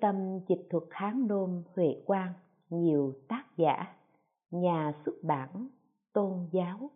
[0.00, 2.32] tâm dịch thuật hán nôm huệ quang,
[2.70, 3.86] nhiều tác giả,
[4.50, 5.68] nhà xuất bản,
[6.12, 6.90] tôn giáo.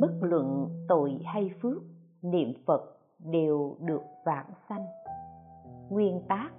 [0.00, 1.82] Bất luận tội hay phước,
[2.22, 4.86] niệm phật đều được vãng sanh.
[5.90, 6.50] Nguyên tác,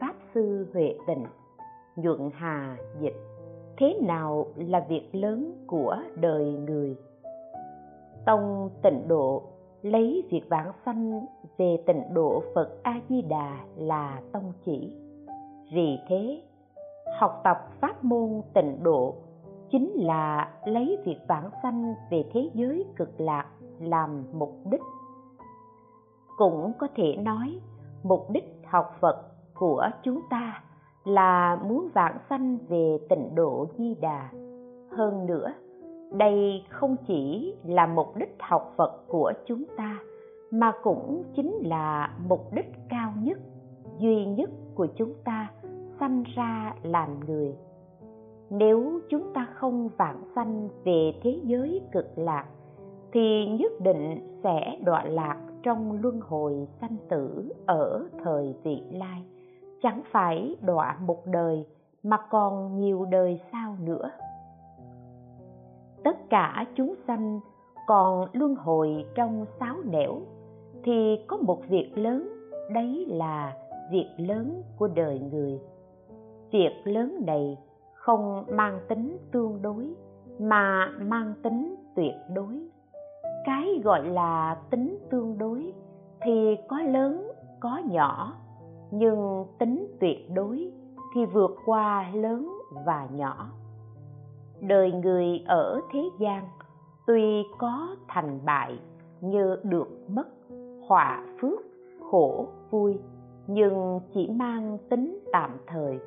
[0.00, 1.24] pháp sư huệ tịnh,
[1.96, 3.16] nhuận hà dịch.
[3.76, 6.96] Thế nào là việc lớn của đời người?
[8.26, 9.42] Tông tịnh độ
[9.84, 11.26] lấy việc vãng sanh
[11.58, 14.96] về tịnh độ phật a di đà là tông chỉ.
[15.74, 16.42] Vì thế,
[17.18, 19.14] học tập pháp môn tịnh độ
[19.70, 23.46] chính là lấy việc vãng sanh về thế giới cực lạc
[23.80, 24.82] làm mục đích.
[26.36, 27.60] Cũng có thể nói,
[28.02, 29.22] mục đích học phật
[29.54, 30.62] của chúng ta
[31.04, 34.30] là muốn vãng sanh về tịnh độ di đà
[34.90, 35.52] hơn nữa
[36.14, 39.98] đây không chỉ là mục đích học phật của chúng ta,
[40.50, 43.38] mà cũng chính là mục đích cao nhất,
[43.98, 45.50] duy nhất của chúng ta
[46.00, 47.56] sanh ra làm người.
[48.50, 52.46] Nếu chúng ta không vãng sanh về thế giới cực lạc,
[53.12, 59.22] thì nhất định sẽ đọa lạc trong luân hồi sanh tử ở thời vị lai.
[59.82, 61.66] Chẳng phải đọa một đời
[62.02, 64.10] mà còn nhiều đời sau nữa
[66.04, 67.40] tất cả chúng sanh
[67.86, 70.20] còn luân hồi trong sáu nẻo,
[70.84, 72.28] thì có một việc lớn,
[72.74, 73.56] đấy là
[73.90, 75.60] việc lớn của đời người.
[76.50, 77.58] Việc lớn này
[77.94, 79.94] không mang tính tương đối,
[80.38, 82.68] mà mang tính tuyệt đối.
[83.44, 85.72] Cái gọi là tính tương đối
[86.20, 87.30] thì có lớn,
[87.60, 88.34] có nhỏ,
[88.90, 90.72] nhưng tính tuyệt đối
[91.14, 92.52] thì vượt qua lớn
[92.86, 93.50] và nhỏ
[94.66, 96.44] đời người ở thế gian,
[97.06, 98.78] tuy có thành bại
[99.20, 100.26] như được mất
[100.88, 101.60] họa phước,
[102.10, 102.98] khổ vui,
[103.46, 105.98] nhưng chỉ mang tính tạm thời,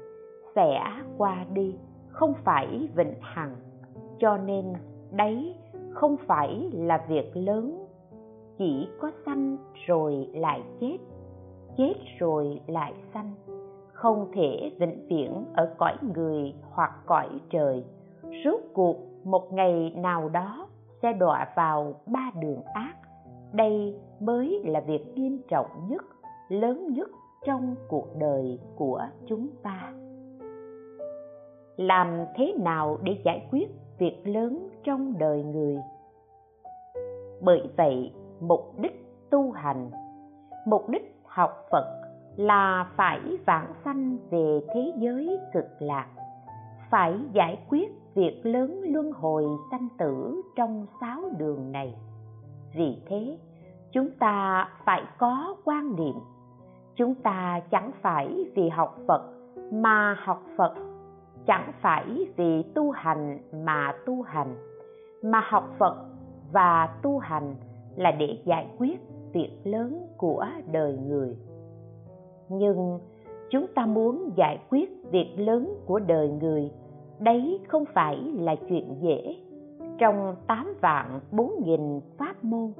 [0.55, 0.79] sẽ
[1.17, 1.75] qua đi,
[2.09, 3.55] không phải vĩnh hằng.
[4.19, 4.65] Cho nên
[5.11, 5.55] đấy
[5.91, 7.85] không phải là việc lớn,
[8.57, 9.57] chỉ có sanh
[9.87, 10.97] rồi lại chết
[11.77, 13.33] chết rồi lại sanh,
[13.93, 17.83] không thể vĩnh viễn ở cõi người hoặc cõi trời
[18.47, 20.67] rốt cuộc một ngày nào đó
[21.01, 22.93] sẽ đọa vào ba đường ác.
[23.53, 26.01] Đây mới là việc nghiêm trọng nhất,
[26.49, 27.07] lớn nhất
[27.45, 29.93] trong cuộc đời của chúng ta.
[31.77, 35.77] Làm thế nào để giải quyết việc lớn trong đời người?
[37.41, 39.91] Bởi vậy, mục đích tu hành,
[40.65, 41.85] mục đích học phật
[42.35, 46.07] là phải vãng sanh về thế giới cực lạc
[46.89, 51.95] phải giải quyết việc lớn luân hồi sanh tử trong sáu đường này.
[52.75, 53.37] Vì thế,
[53.91, 56.15] chúng ta phải có quan niệm.
[56.95, 59.21] Chúng ta chẳng phải vì học phật
[59.71, 60.73] mà học phật.
[61.45, 64.55] Chẳng phải vì tu hành mà tu hành.
[65.23, 66.05] Mà học phật
[66.51, 67.55] và tu hành
[67.95, 68.99] là để giải quyết
[69.33, 71.37] việc lớn của đời người.
[72.49, 72.99] Nhưng
[73.49, 76.71] chúng ta muốn giải quyết việc lớn của đời người.
[77.19, 79.35] Đấy không phải là chuyện dễ.
[79.97, 82.71] Trong tám vạn bốn nghìn pháp môn,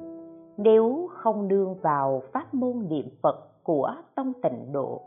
[0.56, 5.00] nếu không đương vào pháp môn niệm phật của tông tịnh độ,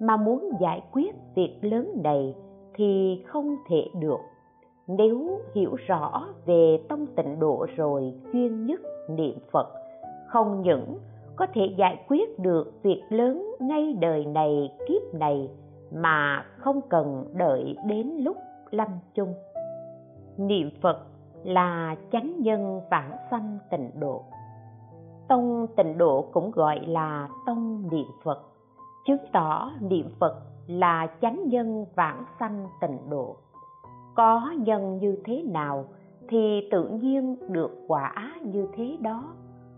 [0.00, 2.34] mà muốn giải quyết việc lớn này
[2.74, 4.20] thì không thể được.
[4.88, 9.66] Nếu hiểu rõ về tông tịnh độ rồi, chuyên nhất niệm phật,
[10.28, 10.98] không những
[11.36, 15.48] có thể giải quyết được việc lớn ngay đời này, kiếp này
[15.92, 18.36] mà không cần đợi đến lúc
[18.70, 19.34] lâm chung.
[20.36, 20.98] Niệm phật
[21.44, 24.22] là chánh nhân vãng sanh tịnh độ.
[25.28, 28.42] Tông tịnh độ cũng gọi là tông niệm phật.
[29.06, 33.36] Chứng tỏ niệm phật là chánh nhân vãng sanh tịnh độ.
[34.14, 35.84] Có nhân như thế nào
[36.28, 39.24] thì tự nhiên được quả như thế đó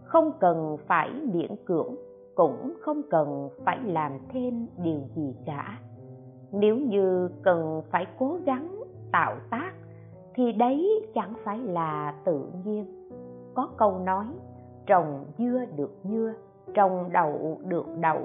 [0.06, 1.94] không cần phải miễn cưỡng,
[2.34, 5.78] cũng không cần phải làm thêm điều gì cả.
[6.52, 8.82] Nếu như cần phải cố gắng,
[9.12, 9.72] tạo tác,
[10.34, 13.10] thì đấy chẳng phải là tự nhiên.
[13.54, 14.26] Có câu nói,
[14.86, 16.32] trồng dưa được dưa,
[16.74, 18.20] trồng đậu được đậu.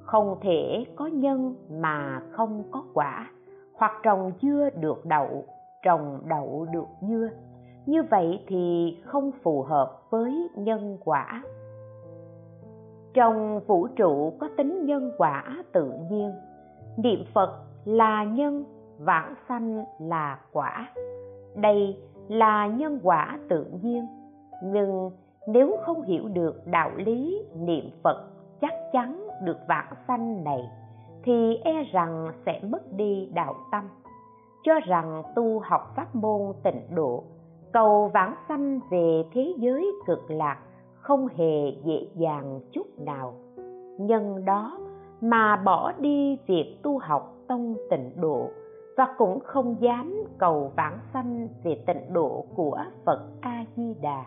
[0.00, 3.30] Không thể có nhân mà không có quả.
[3.74, 5.44] Hoặc trồng dưa được đậu,
[5.82, 7.28] trồng đậu được dưa
[7.86, 11.42] như vậy thì không phù hợp với nhân quả.
[13.14, 16.32] Trong vũ trụ có tính nhân quả tự nhiên,
[16.96, 18.64] niệm phật là nhân,
[18.98, 20.88] vãng sanh là quả.
[21.56, 21.96] Đây
[22.28, 24.06] là nhân quả tự nhiên,
[24.64, 25.10] nhưng
[25.46, 28.30] nếu không hiểu được đạo lý niệm phật
[28.60, 30.70] chắc chắn được vãng sanh này,
[31.22, 33.88] thì e rằng sẽ mất đi đạo tâm.
[34.62, 37.24] Cho rằng tu học pháp môn tịnh độ
[37.72, 40.58] cầu vãng sanh về thế giới cực lạc
[40.94, 43.34] không hề dễ dàng chút nào.
[43.98, 44.78] Nhân đó
[45.20, 48.50] mà bỏ đi việc tu học tông tịnh độ
[48.96, 54.24] và cũng không dám cầu vãng sanh về tịnh độ của Phật A Di Đà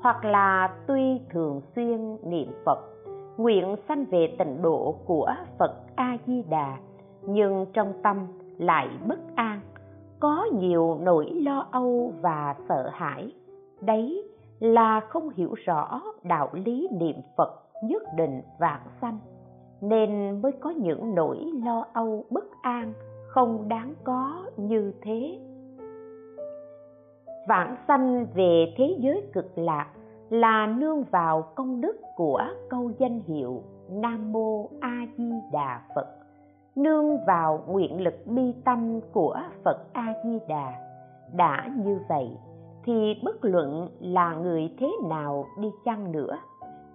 [0.00, 2.78] hoặc là tuy thường xuyên niệm Phật,
[3.36, 6.76] nguyện sanh về tịnh độ của Phật A Di Đà
[7.22, 8.26] nhưng trong tâm
[8.58, 9.60] lại bất an
[10.20, 13.32] có nhiều nỗi lo âu và sợ hãi.
[13.80, 14.28] Đấy
[14.58, 19.18] là không hiểu rõ đạo lý niệm phật nhất định vạn sanh,
[19.80, 22.92] nên mới có những nỗi lo âu bất an
[23.28, 25.38] không đáng có như thế.
[27.48, 29.86] Vãng sanh về thế giới cực lạc
[30.30, 36.19] là nương vào công đức của câu danh hiệu nam mô a di đà phật
[36.76, 40.72] nương vào nguyện lực bi tâm của phật a di đà
[41.34, 42.30] đã như vậy,
[42.84, 46.38] thì bất luận là người thế nào đi chăng nữa,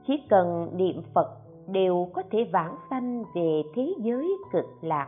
[0.07, 1.29] chỉ cần niệm phật
[1.67, 5.07] đều có thể vãng sanh về thế giới cực lạc.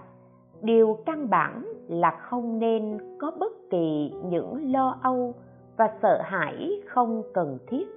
[0.61, 5.33] Điều căn bản là không nên có bất kỳ những lo âu
[5.77, 7.87] và sợ hãi không cần thiết.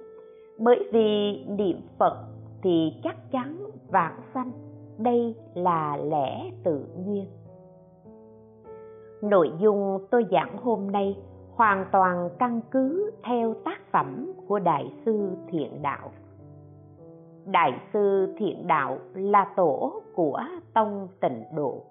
[0.59, 2.17] Bởi vì niệm phật
[2.61, 3.57] thì chắc chắn
[3.89, 4.51] vãng sanh
[5.03, 7.25] đây là lẽ tự nhiên.
[9.21, 11.17] Nội dung tôi giảng hôm nay
[11.55, 16.11] hoàn toàn căn cứ theo tác phẩm của đại sư thiện đạo.
[17.45, 20.39] Đại sư thiện đạo là tổ của
[20.73, 21.83] tông tịnh độ.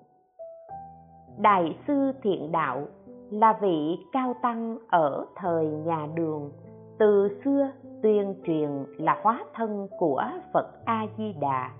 [1.38, 2.86] Đại sư thiện đạo
[3.30, 6.50] là vị cao tăng ở thời nhà đường,
[6.98, 7.70] từ xưa
[8.02, 11.70] tuyên truyền là hóa thân của phật a di đà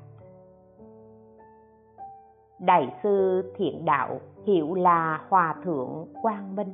[2.61, 6.73] đại sư thiện đạo hiệu là hòa thượng quang minh.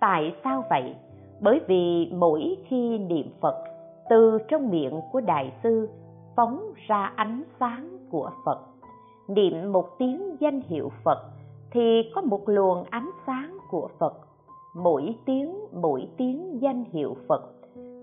[0.00, 0.94] Tại sao vậy?
[1.40, 3.64] Bởi vì mỗi khi niệm phật,
[4.08, 5.88] từ trong miệng của đại sư
[6.36, 8.58] phóng ra ánh sáng của phật.
[9.28, 11.18] Niệm một tiếng danh hiệu phật
[11.70, 14.14] thì có một luồng ánh sáng của phật.
[14.76, 17.42] Mỗi tiếng mỗi tiếng danh hiệu phật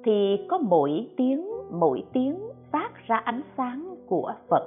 [0.03, 2.39] thì có mỗi tiếng mỗi tiếng
[2.71, 4.63] phát ra ánh sáng của phật.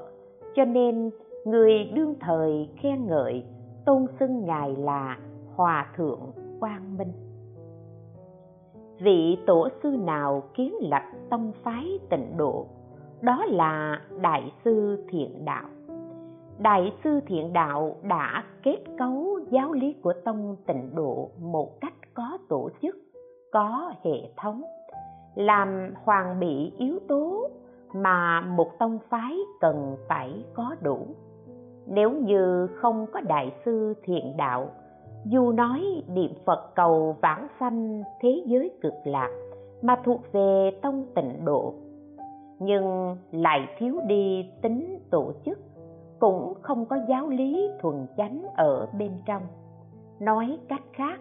[0.55, 1.11] Cho nên
[1.47, 3.45] người đương thời khen ngợi,
[3.85, 5.19] tôn xưng ngài là
[5.55, 6.21] hòa thượng
[6.61, 7.13] quang minh.
[8.99, 12.67] Vị tổ sư nào kiến lập tông phái tịnh độ?
[13.21, 15.69] Đó là đại sư thiện đạo.
[16.59, 21.95] Đại sư thiện đạo đã kết cấu giáo lý của tông tịnh độ một cách
[22.15, 22.97] có tổ chức,
[23.53, 24.63] có hệ thống,
[25.35, 27.49] làm hoàn bị yếu tố
[27.95, 31.07] mà một tông phái cần phải có đủ
[31.87, 34.69] nếu như không có đại sư thiện đạo,
[35.25, 39.31] dù nói niệm phật cầu vãng sanh thế giới cực lạc
[39.83, 41.75] mà thuộc về tông tịnh độ,
[42.59, 45.59] nhưng lại thiếu đi tính tổ chức,
[46.19, 49.43] cũng không có giáo lý thuần chánh ở bên trong.
[50.21, 51.21] Nói cách khác,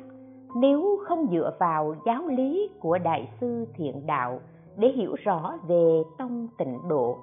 [0.61, 4.39] nếu không dựa vào giáo lý của đại sư thiện đạo
[4.77, 7.17] để hiểu rõ về tông tịnh độ,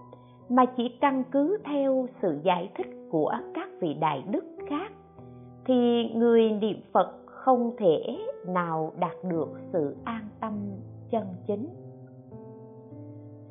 [0.49, 4.93] mà chỉ căn cứ theo sự giải thích của các vị đại đức khác,
[5.65, 10.53] thì người niệm phật không thể nào đạt được sự an tâm
[11.11, 11.69] chân chính.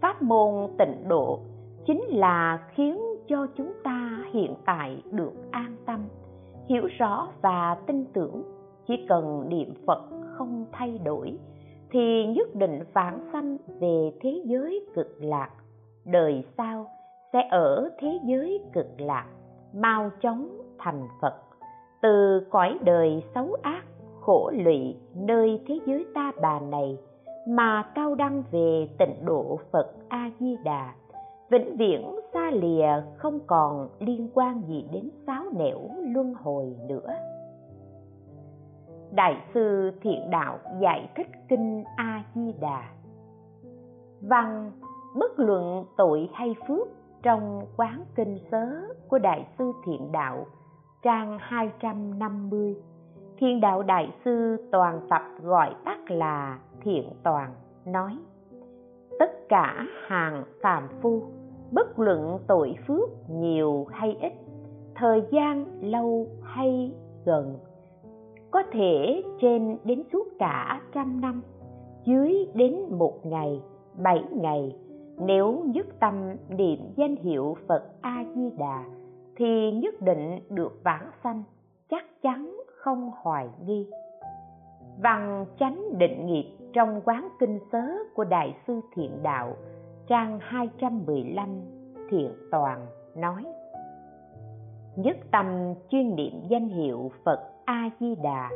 [0.01, 1.39] Pháp môn tịnh độ
[1.85, 5.99] chính là khiến cho chúng ta hiện tại được an tâm,
[6.69, 8.43] hiểu rõ và tin tưởng.
[8.87, 10.03] Chỉ cần niệm phật
[10.37, 11.37] không thay đổi,
[11.91, 15.49] thì nhất định vãng sanh về thế giới cực lạc.
[16.05, 16.87] Đời sau
[17.33, 19.25] sẽ ở thế giới cực lạc
[19.73, 21.33] mau chóng thành phật.
[22.01, 23.83] Từ cõi đời xấu ác,
[24.21, 26.97] khổ lụy nơi thế giới ta bà này,
[27.47, 30.93] mà cao đăng về tịnh độ phật a di đà
[31.51, 35.79] vĩnh viễn xa lìa, không còn liên quan gì đến sáo nẻo
[36.13, 37.09] luân hồi nữa.
[39.11, 42.83] Đại sư thiện đạo giải thích kinh a di đà
[44.21, 44.71] văn,
[45.15, 46.87] bất luận tội hay phước
[47.23, 48.67] trong quán kinh sớ
[49.07, 50.45] của đại sư thiện đạo,
[51.03, 52.75] trang 250
[53.41, 57.53] Thiên đạo đại sư toàn tập gọi tắt là thiện toàn,
[57.85, 58.17] nói,
[59.19, 61.21] tất cả hàng phàm phu,
[61.71, 64.33] bất luận tội phước nhiều hay ít,
[64.95, 66.91] thời gian lâu hay
[67.25, 67.57] gần,
[68.51, 71.41] có thể trên đến suốt cả trăm năm,
[72.05, 73.61] dưới đến một ngày,
[73.97, 74.75] bảy ngày
[75.25, 78.83] nếu nhất tâm niệm danh hiệu phật a di đà
[79.35, 81.43] thì nhất định được vãng sanh,
[81.89, 83.87] chắc chắn không hoài nghi.
[85.03, 87.83] Văn chánh định nghiệp trong quán kinh sớ
[88.15, 89.55] của đại sư thiện đạo,
[90.07, 91.49] trang 215
[92.09, 93.45] thiện toàn nói,
[94.95, 98.49] nhất tâm chuyên niệm danh hiệu phật a di đà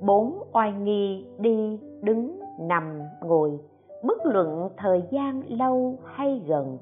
[0.00, 3.58] bốn oai nghi đi đứng nằm ngồi
[4.06, 6.78] bất luận thời gian lâu hay gần,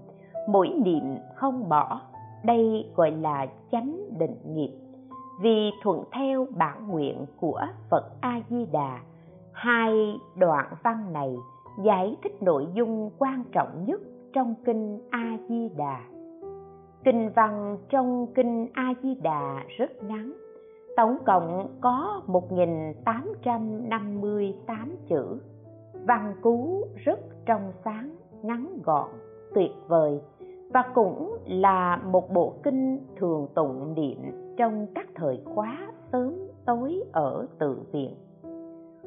[0.48, 2.00] mỗi niệm không bỏ.
[2.44, 4.72] Đây gọi là chánh định nghiệp.
[5.42, 7.60] Vì thuận theo bản nguyện của
[7.90, 9.00] phật a di đà
[9.52, 11.36] hai đoạn văn này
[11.84, 14.00] giải thích nội dung quan trọng nhất
[14.32, 16.00] trong kinh a di đà
[17.04, 20.32] kinh văn trong kinh a di đà rất ngắn,
[20.96, 25.38] tổng cộng có 1858 chữ
[26.06, 29.09] văn cú rất trong sáng, ngắn gọn,
[29.54, 30.21] tuyệt vời
[30.75, 34.18] và cũng là một bộ kinh thường tụng niệm
[34.56, 36.35] trong các thời khóa sớm
[36.66, 38.14] tối ở tự viện.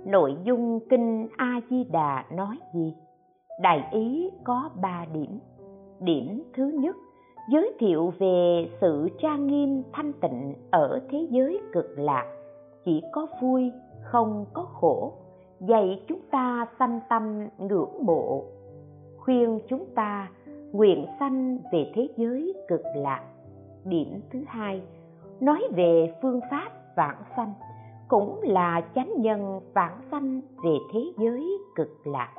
[0.06, 2.94] Nội dung kinh a di đà nói gì?
[3.62, 5.40] Đại ý có ba điểm.
[6.00, 6.96] Điểm thứ nhất,
[7.52, 12.26] giới thiệu về sự trang nghiêm thanh tịnh ở thế giới cực lạc.
[12.86, 13.72] Chỉ có vui,
[14.02, 15.14] không có khổ
[15.60, 18.44] dạy chúng ta sanh tâm ngưỡng mộ.
[19.18, 20.30] Khuyên chúng ta
[20.72, 23.24] nguyện sanh về thế giới cực lạc.
[23.86, 24.82] Điểm thứ hai,
[25.40, 27.54] nói về phương pháp vãng sanh
[28.08, 32.34] cũng là chánh nhân vãng sanh về thế giới cực lạc.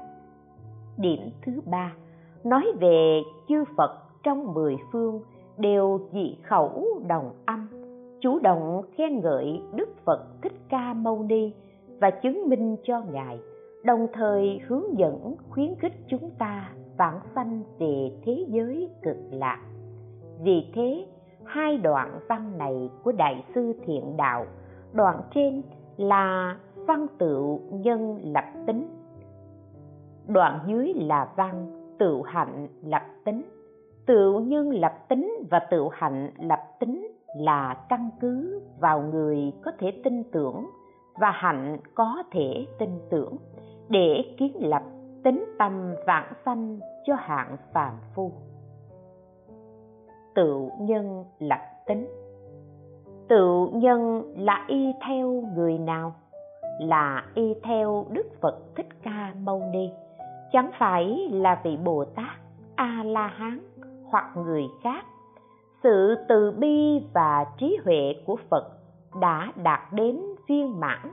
[0.98, 1.92] Điểm thứ ba,
[2.44, 3.90] nói về chư phật
[4.22, 5.20] trong mười phương
[5.58, 7.68] đều dị khẩu đồng âm,
[8.20, 11.52] chủ động khen ngợi đức phật thích ca mâu ni
[12.00, 13.38] và chứng minh cho ngài,
[13.84, 19.58] đồng thời hướng dẫn, khuyến khích chúng ta vãng sanh về thế giới cực lạc.
[20.42, 21.06] Vì thế,
[21.44, 24.46] hai đoạn văn này của đại sư thiện đạo,
[24.92, 25.62] đoạn trên
[25.96, 28.88] là văn tự nhân lập tính,
[30.28, 31.66] đoạn dưới là văn
[31.98, 33.42] tự hạnh lập tính.
[34.06, 39.70] Tự nhân lập tính và tự hạnh lập tính là căn cứ vào người có
[39.78, 40.66] thể tin tưởng
[41.18, 43.36] và hạnh có thể tin tưởng,
[43.88, 44.82] để kiến lập
[45.24, 48.32] tính tâm vãng sanh cho hạng phàm phu.
[50.34, 52.08] Tự nhân lập tính.
[53.28, 56.14] Tự nhân là y theo người nào?
[56.80, 59.90] Là y theo đức phật thích ca mâu ni.
[60.52, 62.36] Chẳng phải là vị bồ tát
[62.76, 63.58] a la hán
[64.10, 65.04] hoặc người khác.
[65.82, 68.64] Sự từ bi và trí huệ của phật
[69.20, 71.12] đã đạt đến viên mãn,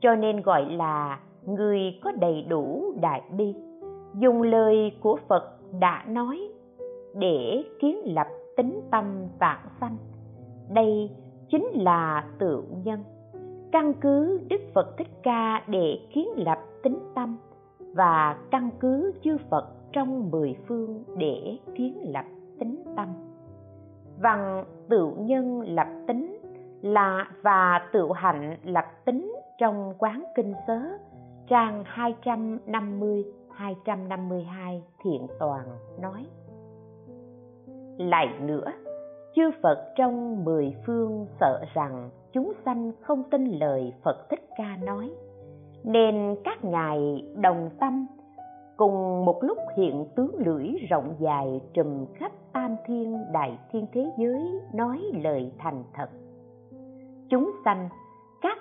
[0.00, 3.54] cho nên gọi là người có đầy đủ đại bi.
[4.18, 6.48] Dùng lời của phật đã nói,
[7.14, 8.26] để kiến lập
[8.56, 9.04] tính tâm
[9.38, 9.96] vạn sanh.
[10.74, 11.10] Đây
[11.48, 13.04] chính là tự nhân.
[13.72, 17.36] Căn cứ đức phật thích ca để kiến lập tính tâm
[17.94, 22.24] và căn cứ chư phật trong mười phương để kiến lập
[22.58, 23.08] tính tâm.
[24.22, 26.39] Văn tự nhân lập tính
[26.82, 30.80] là và tự hạnh lập tính trong quán kinh sớ,
[31.48, 35.66] trang 250 252 thiện toàn
[36.00, 36.26] nói.
[37.98, 38.72] Lại nữa,
[39.34, 44.76] chư phật trong mười phương sợ rằng chúng sanh không tin lời phật thích ca
[44.82, 45.10] nói.
[45.84, 48.06] Nên các ngài đồng tâm,
[48.76, 54.10] cùng một lúc hiện tướng lưỡi rộng dài trùm khắp tam thiên đại thiên thế
[54.18, 56.10] giới nói lời thành thật
[57.30, 57.88] chúng sanh,
[58.40, 58.58] các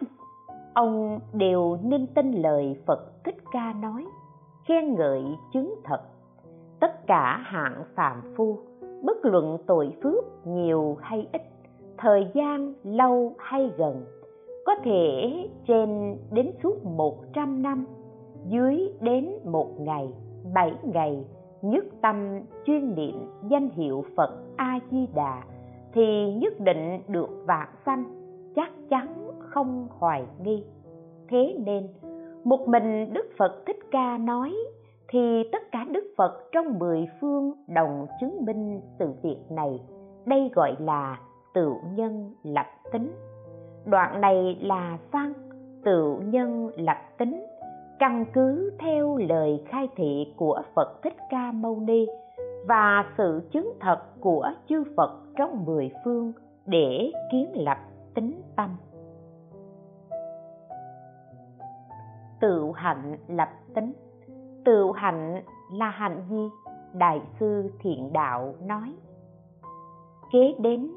[0.73, 4.05] ông đều nên tin lời phật thích ca nói,
[4.65, 5.23] khen ngợi
[5.53, 6.01] chứng thật.
[6.79, 8.57] Tất cả hạng phàm phu,
[9.03, 11.41] bất luận tội phước nhiều hay ít,
[11.97, 14.05] thời gian lâu hay gần,
[14.65, 15.31] có thể
[15.67, 17.85] trên đến suốt một trăm năm,
[18.47, 20.13] dưới đến một ngày,
[20.53, 21.25] bảy ngày,
[21.61, 23.15] nhất tâm chuyên niệm
[23.49, 25.43] danh hiệu phật a di đà,
[25.93, 28.18] thì nhất định được vạn sanh
[28.55, 30.63] chắc chắn không hoài nghi.
[31.27, 31.87] Thế nên,
[32.43, 34.55] một mình đức phật thích ca nói,
[35.07, 39.81] thì tất cả đức phật trong mười phương đồng chứng minh sự việc này.
[40.25, 41.19] Đây gọi là
[41.53, 43.11] tự nhân lập tính.
[43.85, 45.33] Đoạn này là văn,
[45.83, 47.45] tự nhân lập tính,
[47.99, 52.07] căn cứ theo lời khai thị của phật thích ca mâu ni
[52.67, 56.33] và sự chứng thật của chư phật trong mười phương
[56.65, 57.77] để kiến lập
[58.13, 58.69] tính tâm.
[62.39, 63.93] Tự hạnh lập tính.
[64.65, 66.49] Tự hạnh là hạnh gì?
[66.93, 68.93] Đại sư thiện đạo nói.
[70.31, 70.91] Kế đến,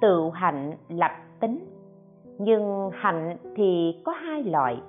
[0.00, 1.58] tự hạnh lập tính.
[2.38, 4.82] Nhưng hạnh thì có hai loại.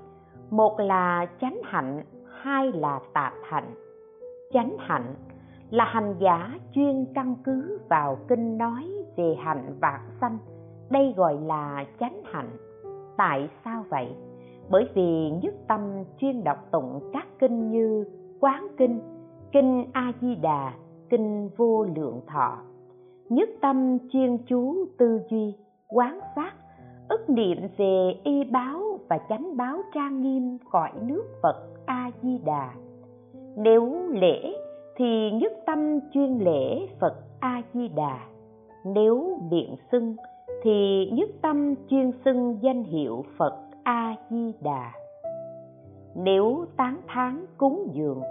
[0.50, 2.04] Một là chánh hạnh,
[2.42, 3.76] hai là tạp hạnh.
[4.54, 5.16] Chánh hạnh
[5.70, 10.38] là hành giả chuyên căn cứ vào kinh nói về hạnh vạn sanh
[10.90, 12.50] đây gọi là chánh hạnh.
[13.18, 14.08] Tại sao vậy?
[14.70, 18.06] Bởi vì nhất tâm chuyên đọc tụng các kinh như
[18.40, 19.00] quán kinh
[19.52, 20.74] kinh a di đà
[21.10, 22.58] kinh vô lượng thọ.
[23.30, 25.56] Nhất tâm chuyên chú tư duy,
[25.88, 26.54] quán sát,
[27.10, 32.38] ức niệm về y báo và chánh báo trang nghiêm cõi nước phật a di
[32.46, 32.74] đà
[33.58, 34.54] nếu lễ
[34.96, 38.20] thì nhất tâm chuyên lễ phật a di đà
[38.86, 40.16] nếu miệng xưng
[40.66, 43.54] thì nhất tâm chuyên xưng danh hiệu phật
[43.84, 44.92] a di đà
[46.16, 48.22] nếu tán thán cúng dường,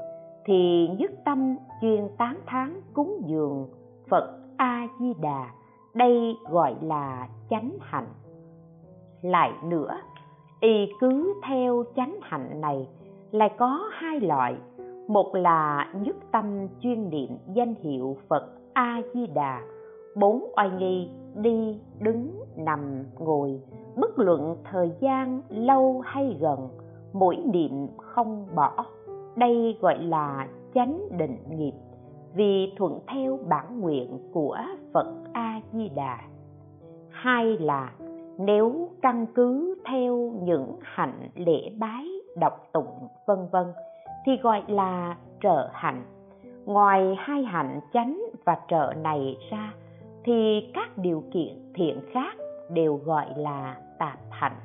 [0.45, 3.69] thì nhất tâm chuyên tán thán cúng dường
[4.11, 5.51] phật a di đà
[5.95, 8.09] đây gọi là chánh hạnh.
[9.23, 9.97] Lại nữa,
[10.61, 12.89] y cứ theo chánh hạnh này
[13.31, 14.55] lại có hai loại.
[15.09, 19.61] Một là nhất tâm chuyên niệm danh hiệu phật a di đà
[20.17, 23.61] bốn oai nghi đi, đứng, nằm, ngồi.
[23.97, 26.69] Bất luận thời gian lâu hay gần,
[27.13, 28.85] mỗi niệm không bỏ.
[29.37, 31.73] Đây gọi là chánh định nghiệp,
[32.35, 34.59] vì thuận theo bản nguyện của
[34.93, 36.19] phật a di đà
[37.25, 37.93] hai là,
[38.39, 42.05] nếu căn cứ theo những hạnh lễ bái,
[42.37, 43.67] đọc tụng, vân vân,
[44.27, 46.05] thì gọi là trợ hạnh.
[46.65, 49.75] Ngoài hai hạnh chánh và trợ này ra
[50.25, 52.37] thì các điều kiện thiện khác
[52.71, 54.57] đều gọi là tạp hạnh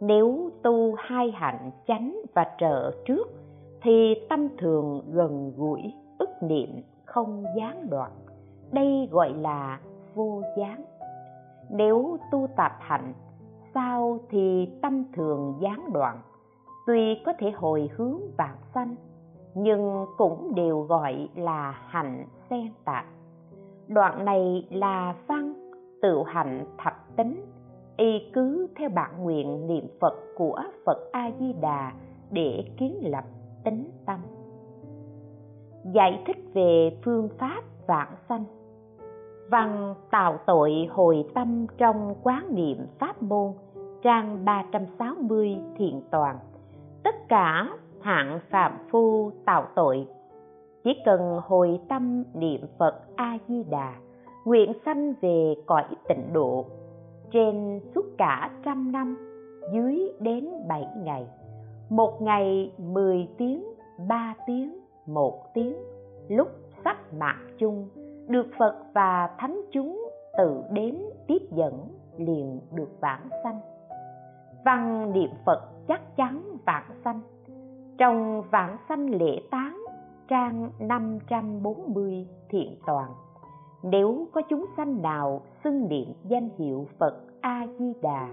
[0.00, 3.28] nếu tu hai hạnh chánh và trợ trước,
[3.82, 6.70] thì tâm thường gần gũi, ức niệm,
[7.04, 8.10] không gián đoạn.
[8.72, 9.80] Đây gọi là
[10.14, 10.84] vô gián.
[11.70, 13.12] Nếu tu tạp hạnh,
[13.74, 16.18] sao thì tâm thường gián đoạn?
[16.86, 18.94] Tuy có thể hồi hướng vạn sanh,
[19.54, 23.04] nhưng cũng đều gọi là hạnh xen tạp
[23.88, 25.54] đoạn này là văn
[26.02, 27.44] tự hạnh thập tính,
[27.96, 31.92] y cứ theo bản nguyện niệm phật của phật a di đà
[32.30, 33.24] để kiến lập
[33.64, 34.20] tính tâm.
[35.92, 38.44] Giải thích về phương pháp vạn sanh.
[39.50, 43.52] Văn tạo tội hồi tâm trong quán niệm pháp môn,
[44.02, 46.38] trang 360 thiện toàn.
[47.04, 47.68] Tất cả
[48.00, 50.06] hạng phạm phu tạo tội
[50.88, 53.94] chỉ cần hồi tâm niệm phật a di đà
[54.44, 56.64] nguyện sanh về cõi tịnh độ.
[57.30, 59.16] Trên suốt cả trăm năm,
[59.72, 61.26] dưới đến bảy ngày,
[61.90, 63.64] một ngày mười tiếng,
[64.08, 65.76] ba tiếng, một tiếng,
[66.28, 66.48] lúc
[66.84, 67.88] sắp mạng chung,
[68.28, 73.60] được phật và thánh chúng tự đến tiếp dẫn liền được vãng sanh.
[74.64, 77.20] Văn niệm phật chắc chắn vãng sanh.
[77.98, 79.78] Trong vãng sanh lễ tán
[80.28, 83.10] trang 540 thiện toàn.
[83.82, 88.28] Nếu có chúng sanh nào xưng niệm danh hiệu Phật A Di Đà,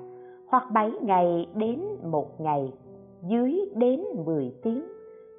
[0.47, 2.73] hoặc bảy ngày đến một ngày,
[3.27, 4.83] dưới đến mười tiếng,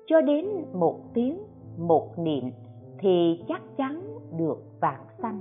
[0.06, 1.38] cho đến một tiếng,
[1.78, 2.44] một niệm,
[2.98, 5.40] thì chắc chắn được vạn sanh.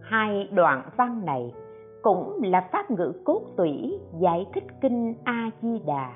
[0.00, 1.54] Hai đoạn văn này
[2.02, 6.12] cũng là pháp ngữ cốt tủy giải thích kinh a di đà,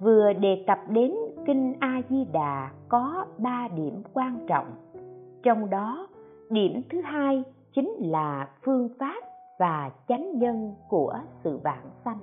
[0.00, 1.14] vừa đề cập đến
[1.46, 4.66] kinh a di đà có ba điểm quan trọng.
[5.42, 6.06] Trong đó,
[6.50, 9.22] điểm thứ hai chính là phương pháp
[9.58, 12.18] và chánh nhân của sự vãng sanh.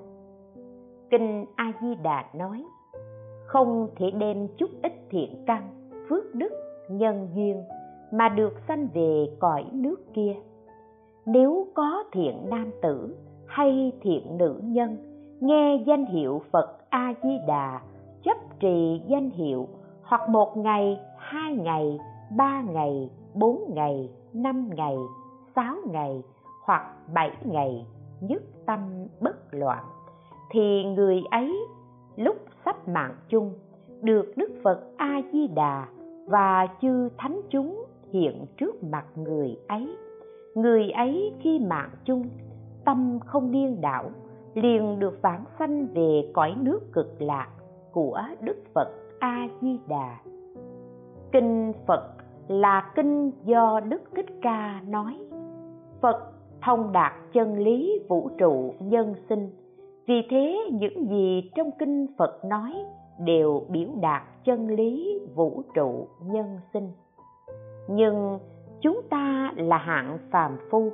[1.09, 2.65] Kinh a di đà nói,
[3.45, 6.51] không thể đem chút ít thiện căn, phước đức,
[6.89, 7.63] nhân duyên
[8.11, 10.35] mà được sanh về cõi nước kia.
[11.25, 14.97] Nếu có thiện nam tử hay thiện nữ nhân,
[15.39, 17.81] nghe danh hiệu phật a di đà
[18.59, 19.67] trì danh hiệu,
[20.03, 21.99] hoặc một ngày, hai ngày,
[22.37, 24.95] ba ngày, bốn ngày, năm ngày,
[25.55, 26.23] sáu ngày,
[26.65, 27.85] hoặc bảy ngày,
[28.21, 28.79] nhất tâm
[29.19, 29.83] bất loạn,
[30.51, 31.67] thì người ấy
[32.15, 33.53] lúc sắp mạng chung,
[34.01, 35.87] được đức phật a di đà
[36.27, 39.95] và chư thánh chúng hiện trước mặt người ấy.
[40.55, 42.29] Người ấy khi mạng chung,
[42.85, 44.09] tâm không điên đảo,
[44.53, 47.47] liền được vãng sanh về cõi nước cực lạc
[47.91, 48.87] của đức phật
[49.19, 50.17] a di đà
[51.31, 52.03] kinh phật
[52.47, 55.17] là kinh do đức thích ca nói.
[56.01, 59.49] Phật thông đạt chân lý vũ trụ nhân sinh.
[60.07, 62.73] Vì thế, những gì trong kinh phật nói
[63.19, 66.91] đều biểu đạt chân lý vũ trụ nhân sinh.
[67.89, 68.39] Nhưng
[68.81, 70.91] chúng ta là hạng phàm phu.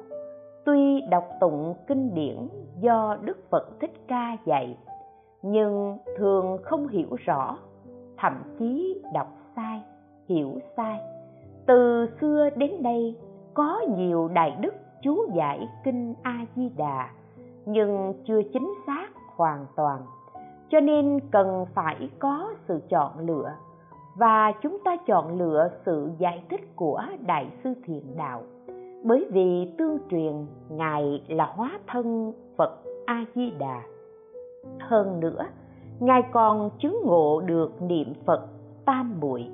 [0.65, 2.47] Tuy đọc tụng kinh điển
[2.79, 4.77] do đức phật thích ca dạy
[5.47, 7.57] nhưng thường không hiểu rõ,
[8.17, 9.81] thậm chí đọc sai,
[10.29, 10.99] hiểu sai.
[11.65, 13.15] Từ xưa đến đây
[13.53, 17.09] có nhiều đại đức chú giải kinh a di đà
[17.65, 20.01] nhưng chưa chính xác hoàn toàn.
[20.69, 23.51] Cho nên cần phải có sự chọn lựa,
[24.15, 28.41] và chúng ta chọn lựa sự giải thích của đại sư thiện đạo.
[29.03, 33.81] Bởi vì tương truyền ngài là hóa thân phật a di đà
[34.79, 35.45] hơn nữa,
[35.99, 38.47] ngài còn chứng ngộ được niệm phật
[38.85, 39.49] tam muội.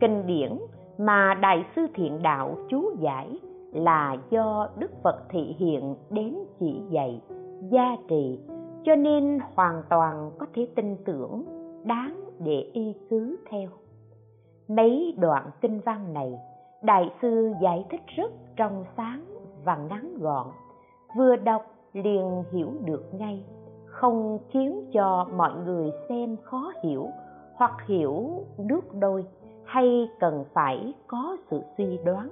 [0.00, 0.58] Kinh điển
[0.98, 3.38] mà đại sư thiện đạo chú giải
[3.72, 7.22] là do đức phật thị hiện đến chỉ dạy,
[7.70, 8.40] gia trì,
[8.84, 11.44] cho nên hoàn toàn có thể tin tưởng,
[11.84, 13.68] đáng để y cứ theo.
[14.68, 16.38] Mấy đoạn kinh văn này,
[16.82, 19.24] đại sư giải thích rất trong sáng
[19.64, 20.46] và ngắn gọn,
[21.16, 23.44] vừa đọc liền hiểu được ngay
[24.02, 27.08] không khiến cho mọi người xem khó hiểu
[27.54, 29.24] hoặc hiểu nước đôi
[29.64, 32.28] hay cần phải có sự suy đoán.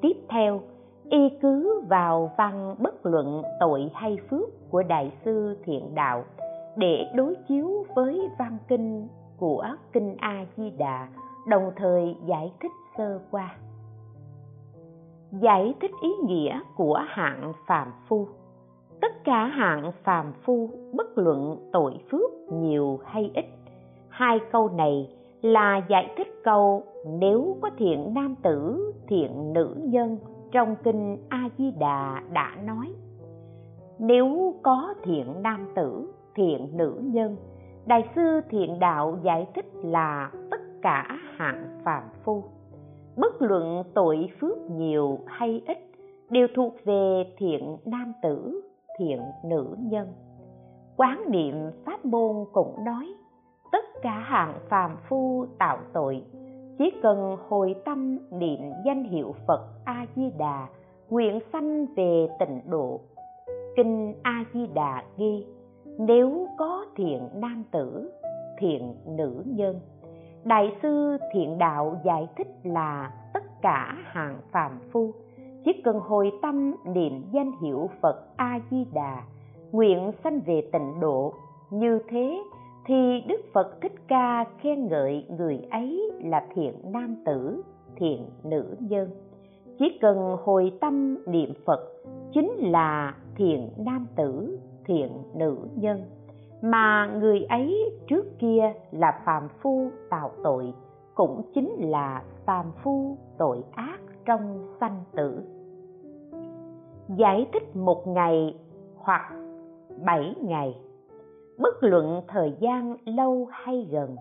[0.00, 0.60] Tiếp theo,
[1.10, 6.24] y cứ vào văn bất luận tội hay phước của đại sư thiện đạo
[6.76, 11.08] để đối chiếu với văn kinh của kinh a di đà
[11.46, 13.56] đồng thời giải thích sơ qua.
[15.32, 18.26] Giải thích ý nghĩa của hạng phàm phu
[19.00, 23.44] tất cả hạng phàm phu bất luận tội phước nhiều hay ít.
[24.08, 25.08] Hai câu này
[25.42, 30.18] là giải thích câu nếu có thiện nam tử, thiện nữ nhân
[30.52, 32.86] trong kinh a di đà đã nói.
[33.98, 37.36] Nếu có thiện nam tử, thiện nữ nhân,
[37.86, 42.44] đại sư thiện đạo giải thích là tất cả hạng phàm phu,
[43.16, 45.78] bất luận tội phước nhiều hay ít,
[46.30, 48.60] đều thuộc về thiện nam tử
[48.98, 50.12] thiện nữ nhân.
[50.96, 51.54] Quán niệm
[51.86, 53.14] pháp môn cũng nói,
[53.72, 56.22] tất cả hạng phàm phu tạo tội,
[56.78, 60.68] chỉ cần hồi tâm niệm danh hiệu phật a di đà
[61.10, 63.00] nguyện sanh về tịnh độ.
[63.76, 65.46] Kinh a di đà ghi,
[65.98, 68.12] nếu có thiện nam tử,
[68.58, 69.80] thiện nữ nhân.
[70.44, 75.12] Đại sư thiện đạo giải thích là tất cả hạng phàm phu
[75.68, 79.22] chỉ cần hồi tâm niệm danh hiệu phật a di đà
[79.72, 81.32] nguyện sanh về tịnh độ.
[81.70, 82.42] Như thế
[82.86, 87.62] thì đức phật thích ca khen ngợi người ấy là thiện nam tử,
[87.96, 89.10] thiện nữ nhân.
[89.78, 91.80] Chỉ cần hồi tâm niệm phật
[92.32, 96.02] chính là thiện nam tử, thiện nữ nhân.
[96.62, 100.72] Mà người ấy trước kia là phàm phu tạo tội,
[101.14, 105.57] cũng chính là phàm phu tội ác trong sanh tử
[107.16, 108.54] giải thích một ngày
[108.96, 109.32] hoặc
[110.04, 110.74] bảy ngày.
[111.58, 114.16] Bất luận thời gian lâu hay gần,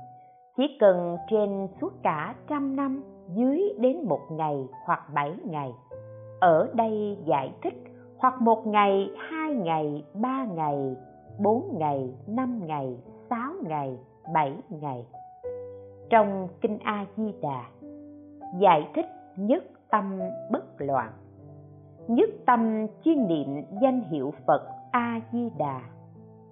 [0.58, 5.74] chỉ cần trên suốt cả trăm năm dưới đến một ngày hoặc bảy ngày.
[6.40, 7.84] Ở đây giải thích
[8.18, 10.96] hoặc một ngày, hai ngày, ba ngày,
[11.40, 12.98] bốn ngày, năm ngày,
[13.30, 13.98] sáu ngày,
[14.34, 15.06] bảy ngày.
[16.10, 17.64] Trong kinh a di đà,
[18.60, 19.06] giải thích
[19.38, 20.20] nhất tâm
[20.52, 21.12] bất loạn
[22.08, 25.82] nhất tâm chuyên niệm danh hiệu phật a di đà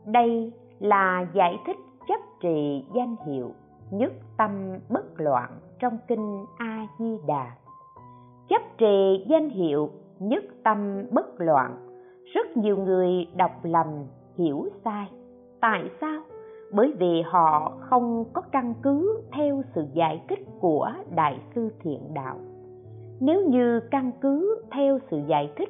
[0.06, 3.52] đây là giải thích chấp trì danh hiệu
[3.92, 7.56] nhất tâm bất loạn trong kinh a di đà
[8.50, 9.90] chấp trì danh hiệu
[10.20, 11.78] nhất tâm bất loạn,
[12.34, 13.88] rất nhiều người đọc lầm,
[14.38, 15.08] hiểu sai.
[15.62, 16.22] Tại sao?
[16.74, 22.14] Bởi vì họ không có căn cứ theo sự giải thích của đại sư thiện
[22.14, 22.38] đạo
[23.20, 25.70] nếu như căn cứ theo sự giải thích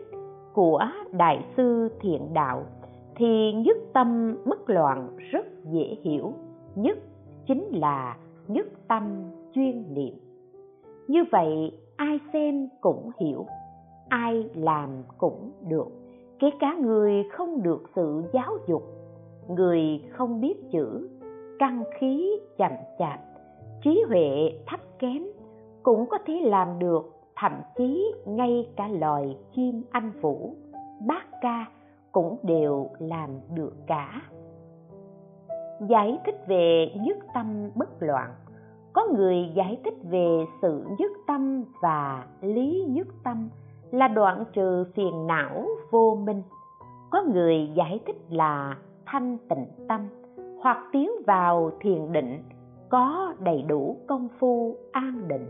[0.54, 0.80] của
[1.12, 2.64] đại sư thiện đạo,
[3.16, 6.34] thì nhất tâm bất loạn rất dễ hiểu.
[6.76, 6.98] Nhất
[7.48, 10.14] chính là nhất tâm chuyên niệm.
[11.08, 13.46] Như vậy, ai xem cũng hiểu,
[14.10, 15.88] ai làm cũng được.
[16.40, 18.84] Kể cả người không được sự giáo dục,
[19.48, 21.10] người không biết chữ,
[21.60, 23.20] căn khí chậm chạp,
[23.84, 25.24] trí huệ thấp kém
[25.84, 30.56] cũng có thể làm được thậm chí ngay cả loài chim anh vũ
[31.08, 31.66] bát ca
[32.12, 34.22] cũng đều làm được cả.
[35.90, 38.32] Giải thích về nhất tâm bất loạn.
[38.94, 43.50] Có người giải thích về sự nhất tâm và lý nhất tâm
[43.92, 46.42] là đoạn trừ phiền não vô minh.
[47.12, 50.02] Có người giải thích là thanh tịnh tâm
[50.62, 52.44] hoặc tiến vào thiền định,
[52.90, 55.48] có đầy đủ công phu an định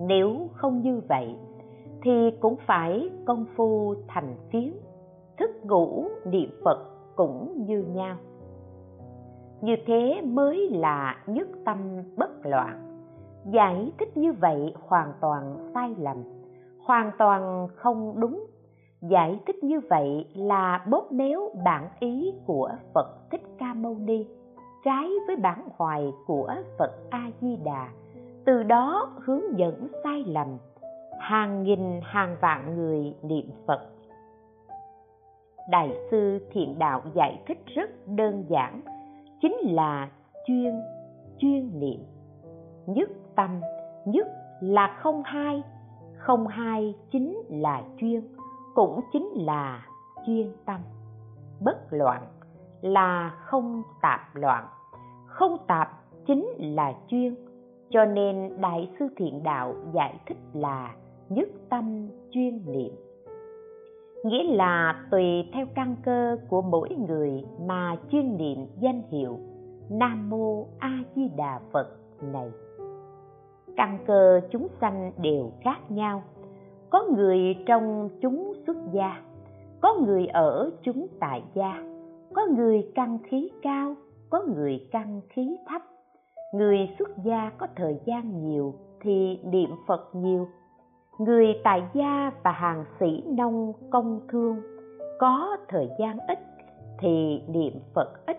[0.00, 1.36] nếu không như vậy,
[2.02, 4.72] thì cũng phải công phu thành phiến
[5.38, 6.78] thức ngủ niệm phật
[7.16, 8.16] cũng như nhau.
[9.60, 11.78] Như thế mới là nhất tâm
[12.16, 12.86] bất loạn.
[13.52, 16.16] Giải thích như vậy hoàn toàn sai lầm,
[16.84, 18.46] hoàn toàn không đúng.
[19.00, 24.26] Giải thích như vậy là bóp méo bản ý của phật thích ca mâu ni,
[24.84, 27.88] trái với bản hoài của phật a di đà
[28.50, 30.58] từ đó hướng dẫn sai lầm.
[31.20, 33.80] Hàng nghìn, hàng vạn người niệm phật.
[35.70, 38.80] Đại sư thiện đạo giải thích rất đơn giản,
[39.42, 40.08] chính là
[40.46, 40.80] chuyên
[41.38, 42.04] chuyên niệm.
[42.86, 43.60] Nhất tâm,
[44.04, 44.26] nhất
[44.60, 45.62] là không hai
[46.16, 48.28] không hai chính là chuyên,
[48.74, 49.86] cũng chính là
[50.26, 50.80] chuyên tâm.
[51.60, 52.22] Bất loạn
[52.80, 54.66] là không tạp loạn,
[55.26, 55.88] không tạp
[56.26, 57.49] chính là chuyên
[57.90, 60.94] cho nên đại sư thiện đạo giải thích là
[61.28, 62.92] nhất tâm chuyên niệm.
[64.24, 69.38] Nghĩa là tùy theo căn cơ của mỗi người mà chuyên niệm danh hiệu
[69.90, 71.88] nam mô a di đà phật
[72.32, 72.50] này.
[73.76, 76.22] Căn cơ chúng sanh đều khác nhau.
[76.90, 79.22] Có người trong chúng xuất gia,
[79.80, 81.82] có người ở chúng tại gia,
[82.34, 83.94] có người căn khí cao,
[84.30, 85.82] có người căn khí thấp
[86.54, 90.48] người xuất gia có thời gian nhiều thì niệm phật nhiều.
[91.18, 94.56] Người tại gia và hàng sĩ nông công thương
[95.18, 96.38] có thời gian ít
[96.98, 98.36] thì niệm phật ít.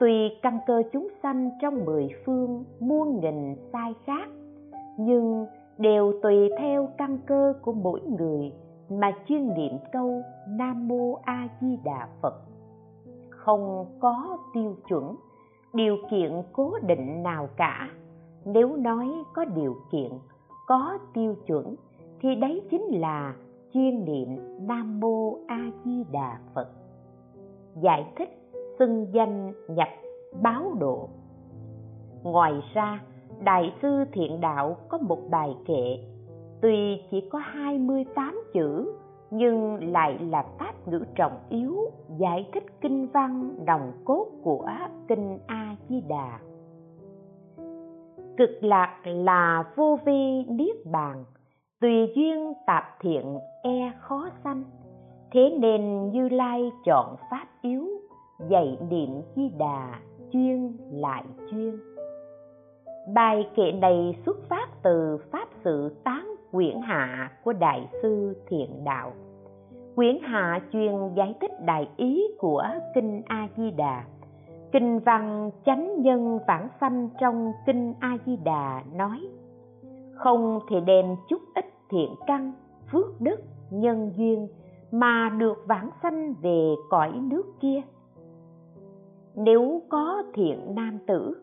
[0.00, 0.12] Tùy
[0.42, 4.28] căn cơ chúng sanh trong mười phương muôn nghìn sai khác,
[4.98, 5.46] nhưng
[5.78, 8.52] đều tùy theo căn cơ của mỗi người
[8.90, 12.34] mà chuyên niệm câu nam mô a di đà phật.
[13.30, 15.16] Không có tiêu chuẩn
[15.74, 17.90] điều kiện cố định nào cả.
[18.44, 20.12] Nếu nói có điều kiện,
[20.66, 21.74] có tiêu chuẩn,
[22.20, 23.34] thì đấy chính là
[23.74, 24.28] chuyên niệm
[24.66, 26.68] nam mô a di đà phật.
[27.82, 28.28] Giải thích
[28.78, 29.88] xưng danh nhập
[30.42, 31.08] báo độ.
[32.22, 33.02] Ngoài ra,
[33.44, 35.98] đại sư thiện đạo có một bài kệ,
[36.60, 38.92] tuy chỉ có 28 chữ
[39.30, 41.76] nhưng lại là pháp ngữ trọng yếu,
[42.18, 44.68] giải thích kinh văn đồng cốt của
[45.08, 46.38] kinh a di đà
[48.40, 51.24] cực lạc là vô vi niết bàn,
[51.80, 54.64] tùy duyên tạp thiện e khó sanh.
[55.32, 57.88] Thế nên như lai chọn pháp yếu,
[58.48, 60.00] dạy niệm di đà
[60.32, 61.80] chuyên lại chuyên.
[63.14, 68.84] Bài kệ này xuất phát từ pháp sự tán quyển hạ của đại sư thiện
[68.84, 69.12] đạo.
[69.96, 74.04] Quyển hạ chuyên giải thích đại ý của kinh a di đà
[74.72, 79.28] kinh văn chánh nhân vãng sanh trong kinh a di đà nói,
[80.14, 82.52] không thì đem chút ít thiện căn,
[82.92, 84.48] phước đức, nhân duyên
[84.90, 87.80] mà được vãng sanh về cõi nước kia.
[89.34, 91.36] Nếu có thiện nam tử,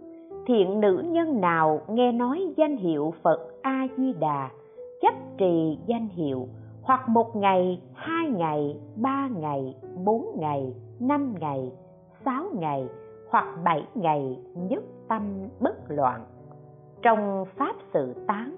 [0.46, 4.50] thiện nữ nhân nào nghe nói danh hiệu phật a di đà
[5.02, 6.48] chấp trì danh hiệu,
[6.82, 11.72] hoặc một ngày, hai ngày, ba ngày, bốn ngày, năm ngày,
[12.26, 12.88] sáu ngày,
[13.30, 16.26] hoặc bảy ngày, nhất tâm bất loạn.
[17.02, 18.56] Trong pháp sự tán,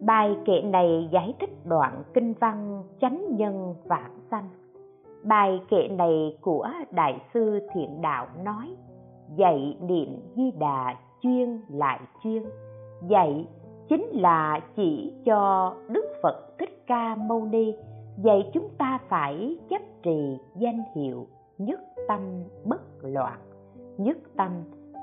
[0.00, 4.48] bài kệ này giải thích đoạn kinh văn chánh nhân vạn sanh.
[5.24, 8.76] Bài kệ này của đại sư thiện đạo nói,
[9.36, 12.42] dạy niệm di đà chuyên lại chuyên,
[13.08, 13.46] dạy
[13.90, 17.74] chính là chỉ cho đức phật thích ca mâu ni.
[18.16, 21.26] Dạy chúng ta phải chấp trì danh hiệu
[21.58, 22.20] nhất tâm
[22.64, 23.38] bất loạn.
[23.98, 24.52] Nhất tâm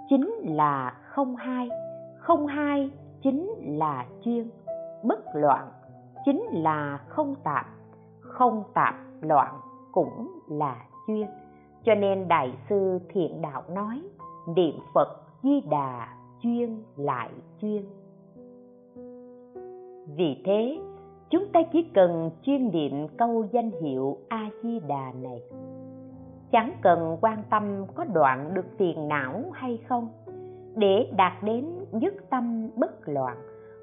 [0.09, 1.69] chính là không hai
[2.17, 4.49] không hai chính là chuyên
[5.03, 5.71] bất loạn
[6.25, 7.65] chính là không tạp
[8.19, 9.53] không tạp loạn
[9.91, 10.75] cũng là
[11.07, 11.27] chuyên
[11.83, 14.01] cho nên đại sư thiện đạo nói,
[14.55, 15.07] niệm phật
[15.43, 16.07] di đà
[16.41, 17.29] chuyên lại
[17.61, 17.85] chuyên
[20.15, 20.79] vì thế,
[21.29, 25.41] chúng ta chỉ cần chuyên niệm câu danh hiệu a di đà này.
[26.51, 30.07] Chẳng cần quan tâm có đoạn được phiền não hay không,
[30.75, 33.37] để đạt đến nhất tâm bất loạn,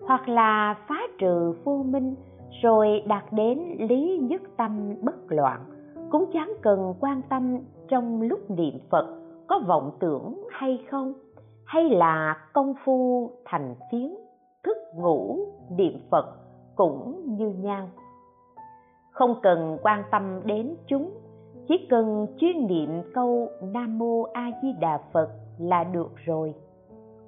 [0.07, 2.15] hoặc là phá trừ vô minh,
[2.63, 5.61] rồi đạt đến lý nhất tâm bất loạn,
[6.11, 7.59] cũng chẳng cần quan tâm
[7.89, 11.13] trong lúc niệm phật có vọng tưởng hay không,
[11.65, 14.15] hay là công phu thành phiến
[14.65, 15.39] thức ngủ,
[15.71, 16.27] niệm phật
[16.77, 17.89] cũng như nhau.
[19.11, 21.11] Không cần quan tâm đến chúng,
[21.69, 26.55] chỉ cần chuyên niệm câu nam mô a di đà phật là được rồi.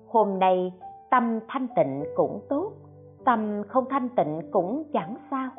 [0.09, 0.72] Hôm nay
[1.11, 2.72] tâm thanh tịnh cũng tốt,
[3.25, 5.51] tâm không thanh tịnh cũng chẳng sao.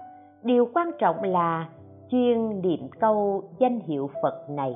[0.44, 1.70] Điều quan trọng là
[2.10, 4.76] chuyên niệm câu danh hiệu phật này.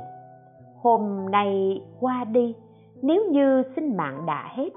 [0.82, 2.56] Hôm nay qua đi,
[3.02, 4.70] nếu như sinh mạng đã hết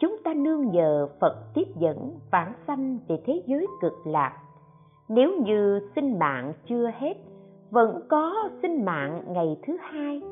[0.00, 4.32] chúng ta nương nhờ phật tiếp dẫn vãng sanh về thế giới cực lạc.
[5.08, 7.14] Nếu như sinh mạng chưa hết
[7.70, 10.22] vẫn có sinh mạng ngày thứ hai.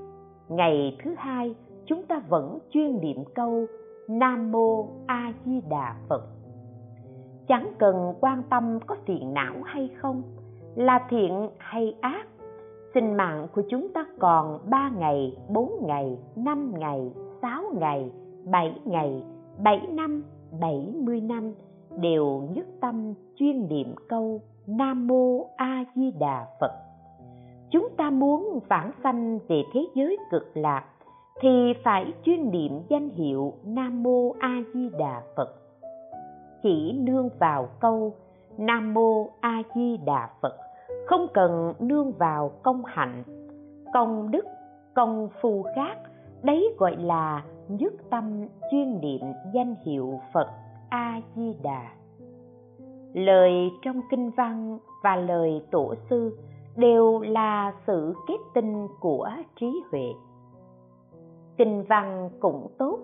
[0.48, 1.54] Ngày thứ hai
[1.86, 3.66] chúng ta vẫn chuyên niệm câu
[4.08, 6.22] nam mô a di đà phật.
[7.48, 10.22] Chẳng cần quan tâm có phiền não hay không
[10.74, 12.26] là thiện hay ác
[12.94, 18.10] sinh mạng của chúng ta còn 3 ngày, 4 ngày, 5 ngày, 6 ngày,
[18.44, 19.22] 7 ngày,
[19.62, 20.24] 7 năm,
[20.60, 21.54] 70 năm
[21.98, 26.72] đều nhất tâm chuyên niệm câu Nam Mô A Di Đà Phật.
[27.70, 30.84] Chúng ta muốn vãng sanh về thế giới cực lạc
[31.40, 35.54] thì phải chuyên niệm danh hiệu Nam Mô A Di Đà Phật.
[36.62, 38.14] Chỉ nương vào câu
[38.58, 40.56] Nam Mô A Di Đà Phật,
[41.06, 43.22] không cần nương vào công hạnh,
[43.94, 44.44] công đức,
[44.94, 45.96] công phu khác,
[46.42, 49.20] đấy gọi là nhất tâm chuyên niệm
[49.54, 50.48] danh hiệu Phật
[50.88, 51.82] A Di Đà.
[53.12, 56.38] Lời trong kinh văn và lời tổ sư
[56.76, 60.12] đều là sự kết tinh của trí huệ.
[61.56, 62.98] Kinh văn cũng tốt,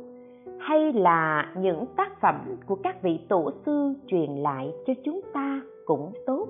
[0.59, 5.61] hay là những tác phẩm của các vị tổ sư truyền lại cho chúng ta
[5.87, 6.47] cũng tốt,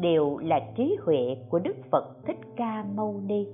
[0.00, 3.46] đều là trí huệ của Đức Phật Thích Ca Mâu Ni,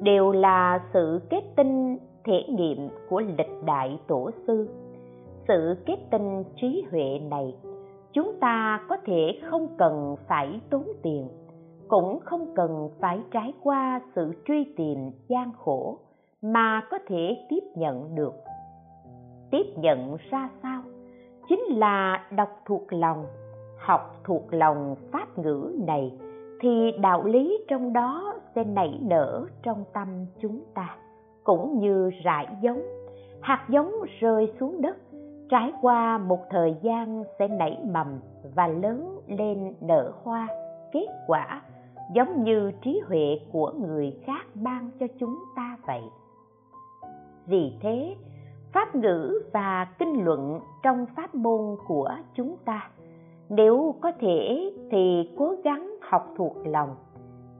[0.00, 4.68] đều là sự kết tinh thể nghiệm của lịch đại tổ sư.
[5.48, 7.54] Sự kết tinh trí huệ này,
[8.12, 11.28] chúng ta có thể không cần phải tốn tiền,
[11.88, 15.98] cũng không cần phải trải qua sự truy tìm gian khổ
[16.42, 18.34] mà có thể tiếp nhận được.
[19.50, 20.82] Tiếp nhận ra sao?
[21.48, 23.26] Chính là đọc thuộc lòng,
[23.78, 26.12] học thuộc lòng pháp ngữ này
[26.60, 30.08] thì đạo lý trong đó sẽ nảy nở trong tâm
[30.40, 30.96] chúng ta
[31.44, 32.82] cũng như rải giống.
[33.40, 34.96] Hạt giống rơi xuống đất,
[35.48, 38.20] trải qua một thời gian sẽ nảy mầm
[38.54, 40.48] và lớn lên nở hoa.
[40.92, 41.62] Kết quả,
[42.14, 46.02] giống như trí huệ của người khác ban cho chúng ta vậy.
[47.46, 48.16] Vì thế,
[48.72, 52.90] pháp ngữ và kinh luận trong pháp môn của chúng ta,
[53.48, 56.96] nếu có thể thì cố gắng học thuộc lòng.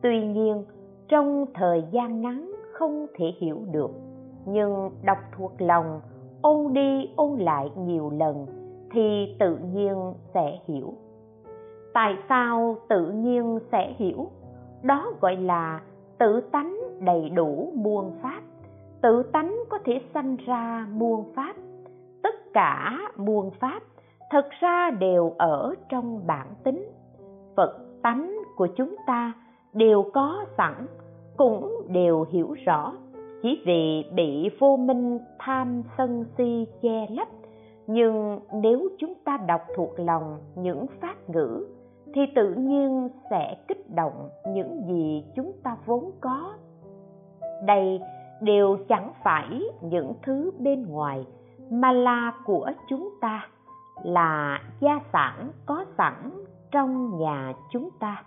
[0.03, 0.65] Tuy nhiên,
[1.09, 2.52] trong thời gian ngắn
[2.83, 3.91] không thể hiểu được.
[4.47, 6.01] Nhưng đọc thuộc lòng,
[6.43, 8.47] ôn đi ôn lại nhiều lần
[8.91, 10.95] thì tự nhiên sẽ hiểu.
[11.95, 14.31] Tại sao tự nhiên sẽ hiểu?
[14.83, 15.81] Đó gọi là
[16.19, 18.41] tự tánh đầy đủ muôn pháp.
[19.03, 21.57] Tự tánh có thể sanh ra muôn pháp.
[22.23, 23.83] Tất cả muôn pháp
[24.31, 26.85] thật ra đều ở trong bản tính.
[27.57, 29.33] Phật tánh của chúng ta
[29.73, 30.87] đều có sẵn
[31.43, 32.93] cũng đều hiểu rõ.
[33.43, 37.29] Chỉ vì bị vô minh tham sân si che lấp,
[37.87, 41.67] nhưng nếu chúng ta đọc thuộc lòng những phát ngữ,
[42.15, 46.53] thì tự nhiên sẽ kích động những gì chúng ta vốn có.
[47.67, 48.01] Đây
[48.41, 51.27] đều chẳng phải những thứ bên ngoài,
[51.71, 53.47] mà là của chúng ta,
[54.05, 56.31] là gia sản có sẵn
[56.71, 58.23] trong nhà chúng ta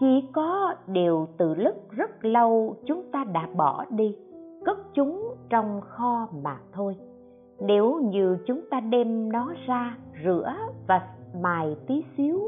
[0.00, 4.16] chỉ có điều từ lúc rất lâu chúng ta đã bỏ đi,
[4.64, 6.96] cất chúng trong kho mà thôi.
[7.60, 10.52] Nếu như chúng ta đem nó ra rửa
[10.86, 11.08] và
[11.40, 12.40] mài tí xíu,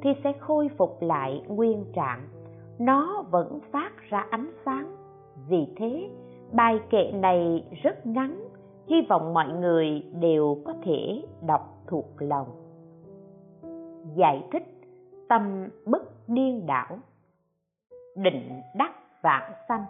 [0.00, 2.20] thì sẽ khôi phục lại nguyên trạng.
[2.78, 4.96] Nó vẫn phát ra ánh sáng.
[5.48, 6.10] Vì thế,
[6.52, 8.48] bài kệ này rất ngắn.
[8.86, 12.46] Hy vọng mọi người đều có thể đọc thuộc lòng.
[14.16, 14.74] Giải thích
[15.28, 16.98] tâm bất điên đảo.
[18.16, 19.84] Định đắc vãng sanh.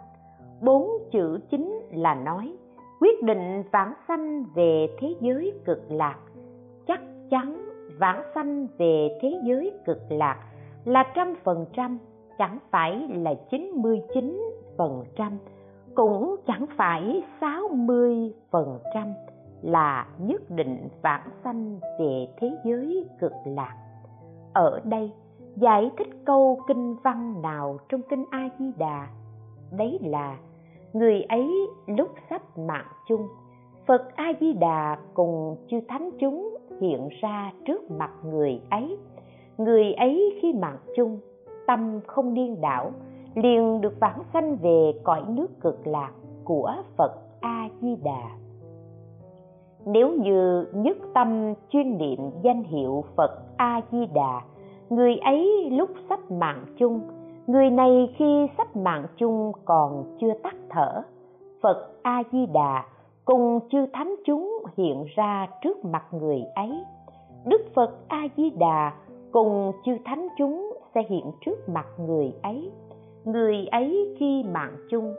[0.61, 2.57] Bốn chữ chính là nói,
[2.99, 6.19] quyết định vãng sanh về thế giới cực lạc.
[6.87, 7.69] Chắc chắn
[7.99, 10.37] vãng sanh về thế giới cực lạc
[10.85, 11.97] là trăm phần trăm,
[12.37, 14.41] chẳng phải là chín mươi chín
[14.77, 15.37] phần trăm,
[15.95, 19.13] cũng chẳng phải sáu mươi phần trăm
[19.61, 23.75] là nhất định vãng sanh về thế giới cực lạc.
[24.53, 25.11] Ở đây
[25.55, 29.07] giải thích câu kinh văn nào trong kinh a di đà
[29.71, 30.37] đấy là,
[30.93, 31.51] người ấy
[31.87, 33.27] lúc sắp mạng chung,
[33.85, 38.97] phật a di đà cùng chư thánh chúng hiện ra trước mặt người ấy.
[39.57, 41.19] Người ấy khi mạng chung,
[41.67, 42.91] tâm không điên đảo,
[43.35, 46.11] liền được vãng sanh về cõi nước cực lạc
[46.43, 48.21] của phật a di đà
[49.85, 54.41] nếu như nhất tâm chuyên niệm danh hiệu phật a di đà
[54.89, 57.01] người ấy lúc sắp mạng chung,
[57.47, 61.01] người này khi sắp mạng chung còn chưa tắt thở.
[61.61, 62.83] Phật a di đà
[63.25, 66.83] cùng chư thánh chúng hiện ra trước mặt người ấy.
[67.45, 68.93] Đức phật a di đà
[69.31, 72.71] cùng chư thánh chúng sẽ hiện trước mặt người ấy.
[73.25, 75.13] Người ấy khi mạng chung,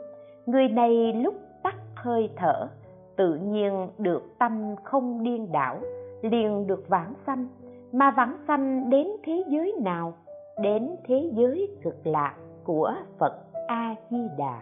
[0.45, 2.67] người này lúc tắt hơi thở,
[3.15, 5.77] tự nhiên được tâm không điên đảo,
[6.21, 7.47] liền được vãng sanh
[7.91, 10.13] mà vãng sanh đến thế giới nào,
[10.61, 13.33] đến thế giới cực lạc của phật
[13.67, 14.61] a di đà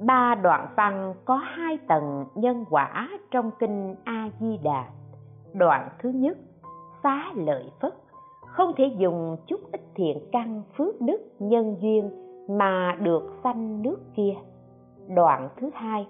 [0.00, 4.84] ba đoạn văn có hai tầng nhân quả trong kinh a di đà
[5.54, 6.38] đoạn thứ nhất,
[7.02, 7.94] xá lợi phất,
[8.46, 12.10] không thể dùng chút ít thiện căn phước đức nhân duyên
[12.48, 14.34] mà được sanh nước kia.
[15.08, 16.06] Đoạn thứ hai,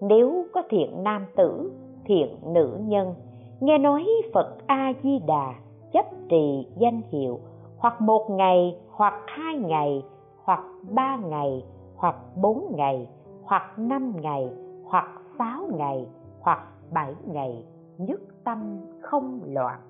[0.00, 1.72] nếu có thiện nam tử,
[2.04, 3.14] thiện nữ nhân
[3.60, 5.54] nghe nói phật a di đà
[5.92, 7.40] chấp trì danh hiệu
[7.78, 10.04] hoặc một ngày, hoặc hai ngày,
[10.44, 11.64] hoặc ba ngày,
[11.96, 13.08] hoặc bốn ngày,
[13.42, 14.50] hoặc năm ngày,
[14.84, 16.06] hoặc sáu ngày,
[16.40, 16.58] hoặc
[16.92, 17.64] bảy ngày.
[17.98, 19.80] Nhất tâm không loạn.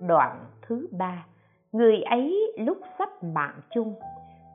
[0.00, 1.26] Đoạn thứ ba.
[1.72, 3.94] Người ấy lúc sắp mạng chung.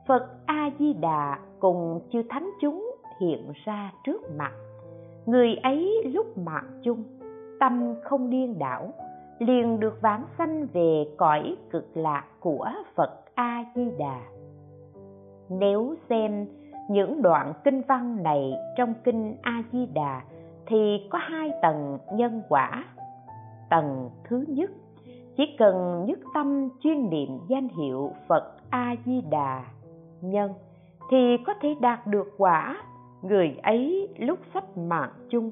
[0.06, 4.52] Phật a di đà cùng chư thánh chúng hiện ra trước mặt.
[5.26, 7.04] Người ấy lúc mạng chung
[7.60, 8.92] tâm không điên đảo,
[9.38, 14.20] liền được vãng sanh về cõi cực lạc của phật a di đà
[15.48, 16.46] nếu xem
[16.88, 20.22] những đoạn kinh văn này trong kinh a di đà
[20.66, 22.84] thì có hai tầng nhân quả.
[23.70, 24.70] Tầng thứ nhất,
[25.36, 29.64] chỉ cần nhất tâm chuyên niệm danh hiệu phật a di đà
[30.20, 30.52] nhân
[31.10, 32.76] thì có thể đạt được quả.
[33.22, 35.50] Người ấy lúc sắp mạng chung,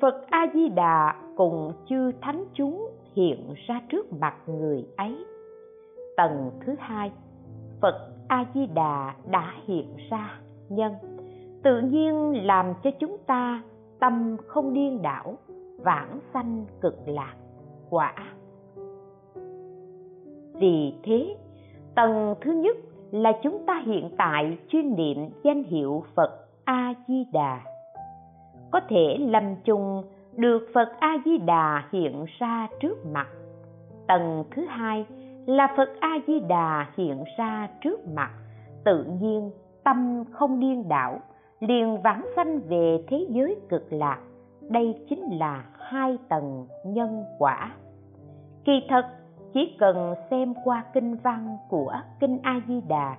[0.00, 5.24] phật a di đà cùng chư thánh chúng hiện ra trước mặt người ấy.
[6.16, 7.12] Tầng thứ hai,
[7.80, 10.92] phật a di đà đã hiện ra, nhân.
[11.62, 13.62] Tự nhiên làm cho chúng ta
[14.00, 15.38] tâm không điên đảo,
[15.78, 17.34] vãng sanh cực lạc,
[17.90, 18.14] quả.
[20.54, 21.36] Vì thế,
[21.94, 22.76] tầng thứ nhất
[23.10, 27.60] là chúng ta hiện tại chuyên niệm danh hiệu phật a di đà
[28.70, 30.02] có thể lâm chung
[30.38, 33.26] được phật a di đà hiện ra trước mặt.
[34.06, 35.06] Tầng thứ hai
[35.46, 38.30] là phật a di đà hiện ra trước mặt.
[38.84, 39.50] Tự nhiên,
[39.84, 41.20] tâm không điên đảo,
[41.60, 44.18] liền vãng sanh về thế giới cực lạc.
[44.60, 47.70] Đây chính là hai tầng nhân quả.
[48.64, 49.06] Kỳ thật,
[49.52, 53.16] chỉ cần xem qua kinh văn của kinh a di đà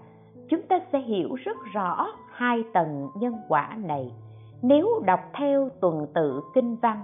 [0.50, 4.12] chúng ta sẽ hiểu rất rõ hai tầng nhân quả này
[4.62, 7.04] nếu đọc theo tuần tự kinh văn,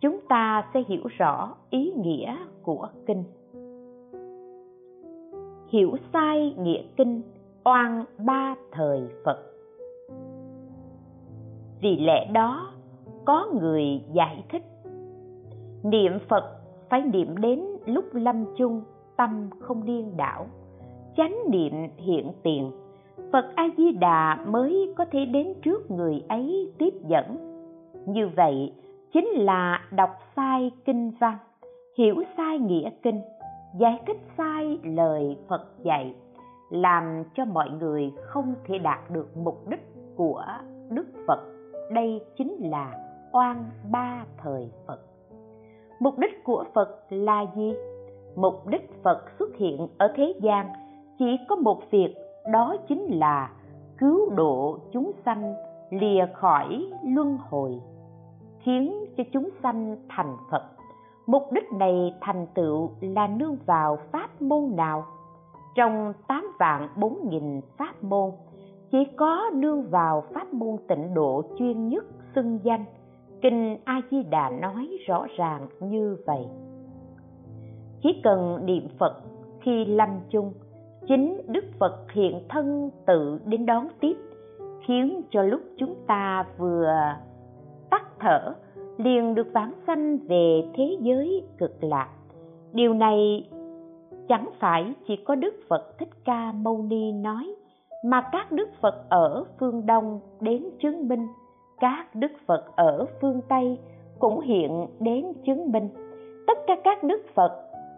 [0.00, 3.24] chúng ta sẽ hiểu rõ ý nghĩa của kinh.
[5.68, 7.22] Hiểu sai nghĩa kinh,
[7.64, 9.42] oan ba thời phật.
[11.80, 12.70] Vì lẽ đó,
[13.24, 14.62] có người giải thích,
[15.82, 16.44] niệm phật
[16.90, 18.82] phải niệm đến lúc lâm chung,
[19.16, 20.46] tâm không điên đảo,
[21.16, 22.72] chánh niệm hiện tiền
[23.32, 27.36] phật a di đà mới có thể đến trước người ấy tiếp dẫn.
[28.06, 28.72] Như vậy,
[29.12, 31.36] chính là đọc sai kinh văn,
[31.98, 33.20] hiểu sai nghĩa kinh,
[33.78, 36.14] giải thích sai lời phật dạy,
[36.70, 39.82] làm cho mọi người không thể đạt được mục đích
[40.16, 40.44] của
[40.90, 41.40] đức phật.
[41.92, 42.92] Đây chính là
[43.32, 45.00] oan ba thời phật.
[46.00, 47.74] Mục đích của phật là gì?
[48.36, 50.66] Mục đích phật xuất hiện ở thế gian
[51.18, 52.14] chỉ có một việc
[52.52, 53.50] đó chính là
[53.98, 55.54] cứu độ chúng sanh
[55.90, 57.80] lìa khỏi luân hồi,
[58.58, 60.62] khiến cho chúng sanh thành phật.
[61.26, 65.04] Mục đích này thành tựu là nương vào pháp môn nào?
[65.74, 68.30] Trong tám vạn bốn nghìn pháp môn,
[68.90, 72.84] chỉ có nương vào pháp môn tịnh độ chuyên nhất xưng danh.
[73.42, 76.46] Kinh a di đà nói rõ ràng như vậy.
[78.02, 79.22] Chỉ cần niệm phật
[79.60, 80.52] khi lâm chung
[81.08, 84.16] chính đức phật hiện thân tự đến đón tiếp,
[84.86, 86.88] khiến cho lúc chúng ta vừa
[87.90, 88.54] tắt thở,
[88.96, 92.08] liền được vãng sanh về thế giới cực lạc.
[92.72, 93.48] Điều này
[94.28, 97.54] chẳng phải chỉ có đức phật thích ca mâu ni nói,
[98.04, 101.26] mà các đức phật ở phương đông đến chứng minh,
[101.80, 103.78] các đức phật ở phương tây
[104.18, 105.88] cũng hiện đến chứng minh.
[106.46, 107.52] Tất cả các đức phật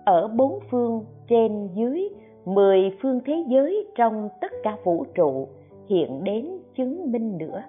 [0.05, 2.09] ở bốn phương trên dưới
[2.45, 5.49] mười phương thế giới trong tất cả vũ trụ
[5.89, 7.62] hiện đến chứng minh nữa.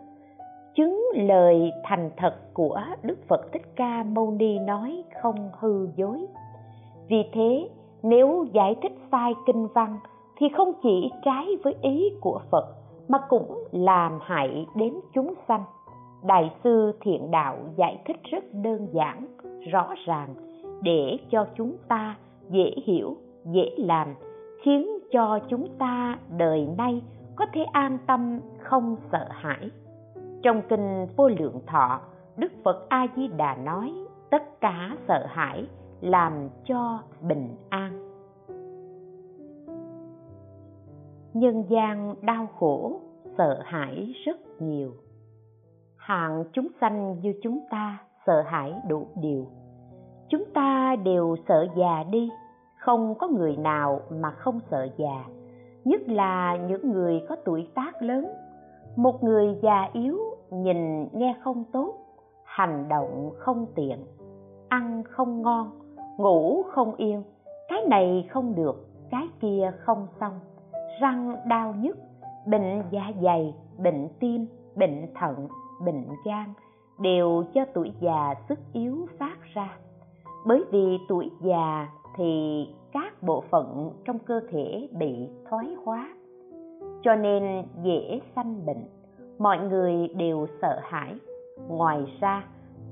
[0.76, 6.26] Chứng lời thành thật của đức phật thích ca mâu ni nói không hư dối.
[7.08, 7.70] Vì thế,
[8.04, 10.00] nếu giải thích sai kinh văn
[10.38, 12.66] thì không chỉ trái với ý của phật
[13.08, 15.64] mà cũng làm hại đến chúng sanh.
[16.24, 19.26] Đại sư thiện đạo giải thích rất đơn giản,
[19.72, 20.36] rõ ràng,
[20.82, 22.16] để cho chúng ta
[22.50, 23.16] dễ hiểu,
[23.46, 24.08] dễ làm
[24.64, 27.02] khiến cho chúng ta đời nay
[27.36, 29.70] có thể an tâm không sợ hãi.
[30.44, 32.02] Trong kinh vô lượng thọ,
[32.38, 33.94] đức phật a di đà nói,
[34.30, 35.68] tất cả sợ hãi
[36.02, 38.10] làm cho bình an.
[41.34, 43.00] Nhân gian đau khổ,
[43.38, 44.92] sợ hãi rất nhiều.
[45.98, 49.48] Hạng chúng sanh như chúng ta sợ hãi đủ điều.
[50.30, 52.30] Chúng ta đều sợ già đi
[52.90, 55.26] không có người nào mà không sợ già,
[55.86, 58.28] nhất là những người có tuổi tác lớn.
[58.96, 60.18] Một người già yếu,
[60.52, 61.94] nhìn nghe không tốt,
[62.44, 64.06] hành động không tiện,
[64.70, 65.72] ăn không ngon,
[66.18, 67.24] ngủ không yên,
[67.68, 70.40] cái này không được, cái kia không xong.
[71.02, 71.98] Răng đau nhức,
[72.46, 75.48] bệnh dạ dày, bệnh tim, bệnh thận,
[75.86, 76.54] bệnh gan
[77.00, 79.78] đều cho tuổi già sức yếu phát ra.
[80.46, 86.16] Bởi vì tuổi già thì các bộ phận trong cơ thể bị thoái hóa.
[87.04, 88.84] Cho nên dễ sanh bệnh.
[89.40, 91.16] Mọi người đều sợ hãi.
[91.68, 92.44] Ngoài ra,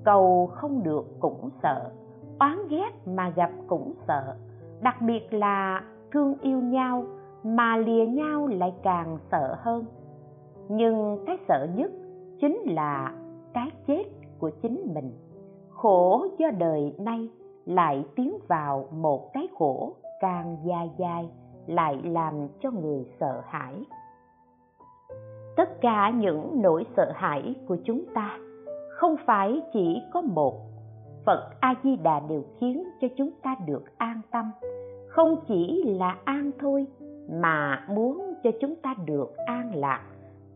[0.03, 1.91] cầu không được cũng sợ.
[2.39, 4.35] Oán ghét mà gặp cũng sợ.
[4.81, 7.03] Đặc biệt là thương yêu nhau
[7.43, 9.85] mà lìa nhau lại càng sợ hơn.
[10.69, 11.91] Nhưng cái sợ nhất
[12.39, 13.13] chính là
[13.53, 14.03] cái chết
[14.39, 15.11] của chính mình.
[15.69, 17.29] Khổ do đời nay
[17.67, 21.29] lại tiến vào một cái khổ càng dài dài,
[21.67, 23.83] lại làm cho người sợ hãi.
[25.57, 28.39] Tất cả những nỗi sợ hãi của chúng ta
[28.89, 30.53] không phải chỉ có một.
[31.25, 34.51] Phật a di đà đều khiến cho chúng ta được an tâm.
[35.09, 36.85] Không chỉ là an thôi,
[37.29, 40.01] mà muốn cho chúng ta được an lạc.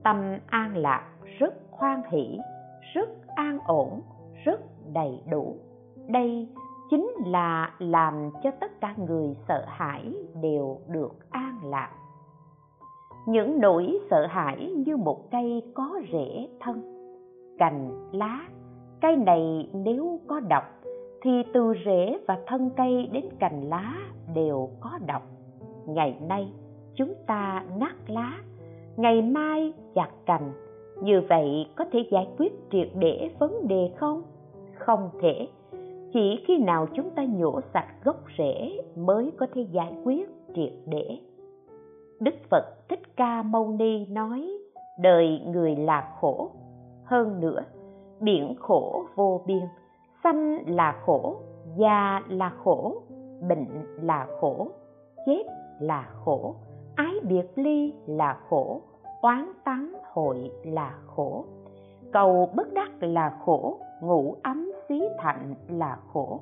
[0.04, 1.08] Tâm an lạc
[1.40, 2.40] rất khoan hỷ,
[2.94, 4.02] rất an ổn,
[4.46, 4.62] rất
[4.94, 5.56] đầy đủ.
[6.08, 6.48] Đây
[6.92, 11.92] chính là làm cho tất cả người sợ hãi đều được an lạc.
[13.26, 16.82] Những nỗi sợ hãi như một cây có rễ thân,
[17.58, 18.48] cành lá,
[19.02, 20.64] cây này nếu có độc
[21.22, 23.96] thì từ rễ và thân cây đến cành lá
[24.34, 25.22] đều có độc.
[25.86, 26.54] Ngày nay
[26.96, 28.34] chúng ta ngắt lá,
[28.98, 30.52] ngày mai chặt cành,
[31.04, 34.24] như vậy có thể giải quyết triệt để vấn đề không?
[34.76, 35.48] Không thể
[36.14, 40.74] chỉ khi nào chúng ta nhổ sạch gốc rễ mới có thể giải quyết triệt
[40.86, 41.20] để.
[42.20, 44.50] Đức phật thích ca mâu ni nói,
[45.00, 46.52] đời người là khổ,
[47.06, 47.62] hơn nữa,
[48.20, 49.64] biển khổ vô biên,
[50.24, 51.36] sanh là khổ,
[51.78, 53.02] già là khổ,
[53.50, 53.68] bệnh
[54.02, 54.68] là khổ,
[55.26, 55.44] chết
[55.80, 56.56] là khổ,
[56.96, 58.82] ái biệt ly là khổ,
[59.22, 61.46] oán tán hội là khổ.
[62.12, 66.40] Cầu bất đắc là khổ, ngủ ấm xí thạnh là khổ.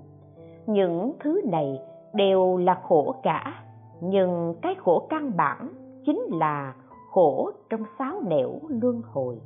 [0.67, 1.79] Những thứ này
[2.13, 3.63] đều là khổ cả,
[4.01, 5.69] nhưng cái khổ căn bản
[6.05, 6.75] chính là
[7.11, 9.41] khổ trong sáu nẻo luân hồi.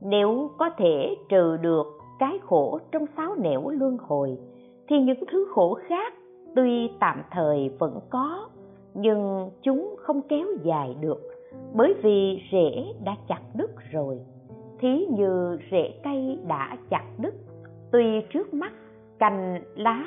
[0.00, 1.86] Nếu có thể trừ được
[2.18, 4.38] cái khổ trong sáu nẻo luân hồi,
[4.88, 6.14] thì những thứ khổ khác
[6.56, 8.48] tuy tạm thời vẫn có,
[8.94, 11.22] nhưng chúng không kéo dài được,
[11.74, 14.20] bởi vì rễ đã chặt đứt rồi.
[14.78, 17.34] Thí như rễ cây đã chặt đứt
[17.92, 18.72] tuy trước mắt
[19.18, 20.04] cành lá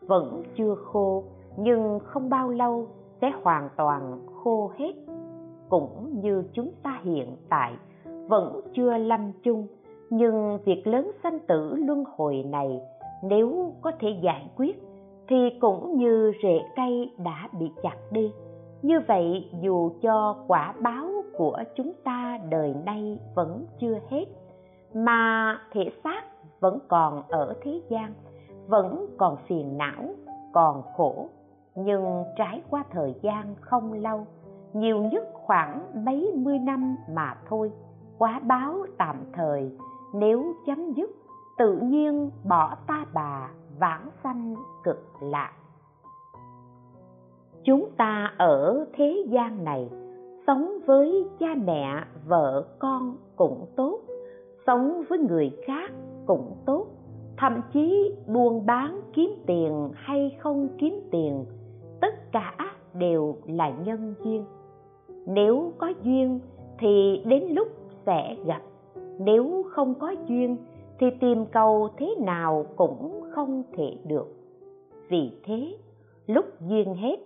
[0.00, 1.24] vẫn chưa khô,
[1.56, 2.86] nhưng không bao lâu
[3.20, 4.92] sẽ hoàn toàn khô hết.
[5.68, 7.72] Cũng như chúng ta hiện tại,
[8.04, 9.66] vẫn chưa lâm chung.
[10.10, 12.80] Nhưng việc lớn sanh tử luân hồi này
[13.22, 14.82] nếu có thể giải quyết
[15.28, 18.32] thì cũng như rễ cây đã bị chặt đi.
[18.82, 21.08] Như vậy, dù cho quả báo
[21.38, 24.24] của chúng ta đời nay vẫn chưa hết,
[24.94, 26.22] mà thể xác
[26.60, 28.14] vẫn còn ở thế gian,
[28.66, 30.14] vẫn còn phiền não,
[30.52, 31.28] còn khổ.
[31.74, 34.26] Nhưng trải qua thời gian không lâu,
[34.72, 37.72] nhiều nhất khoảng mấy mươi năm mà thôi
[38.18, 39.72] quá báo tạm thời,
[40.14, 41.10] nếu chấm dứt,
[41.58, 44.54] tự nhiên bỏ ta bà vãng sanh
[44.84, 45.52] cực lạc.
[47.64, 49.90] Chúng ta ở thế gian này,
[50.46, 54.00] sống với cha mẹ, vợ con cũng tốt,
[54.66, 55.90] sống với người khác
[56.26, 56.86] cũng tốt.
[57.36, 61.44] Thậm chí buôn bán kiếm tiền hay không kiếm tiền,
[62.00, 62.54] tất cả
[62.94, 64.44] đều là nhân duyên.
[65.26, 66.40] Nếu có duyên
[66.78, 67.68] thì đến lúc
[68.06, 68.62] sẽ gặp,
[69.18, 70.56] nếu không có duyên
[70.98, 74.28] thì tìm cầu thế nào cũng không thể được.
[75.08, 75.76] Vì thế,
[76.26, 77.16] lúc duyên hết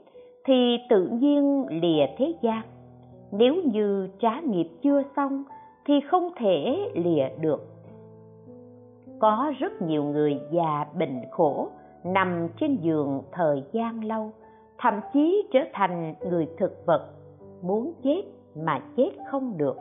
[0.44, 2.62] thì tự nhiên lìa thế gian.
[3.32, 5.44] Nếu như trả nghiệp chưa xong
[5.86, 7.73] thì không thể lìa được
[9.20, 11.68] có rất nhiều người già bệnh khổ,
[12.04, 14.30] nằm trên giường thời gian lâu,
[14.78, 17.08] thậm chí trở thành người thực vật,
[17.62, 18.22] muốn chết
[18.56, 19.76] mà chết không được.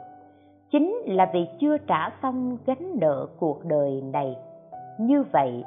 [0.72, 4.36] Chính là vì chưa trả xong gánh nợ cuộc đời này.
[5.00, 5.64] Như vậy,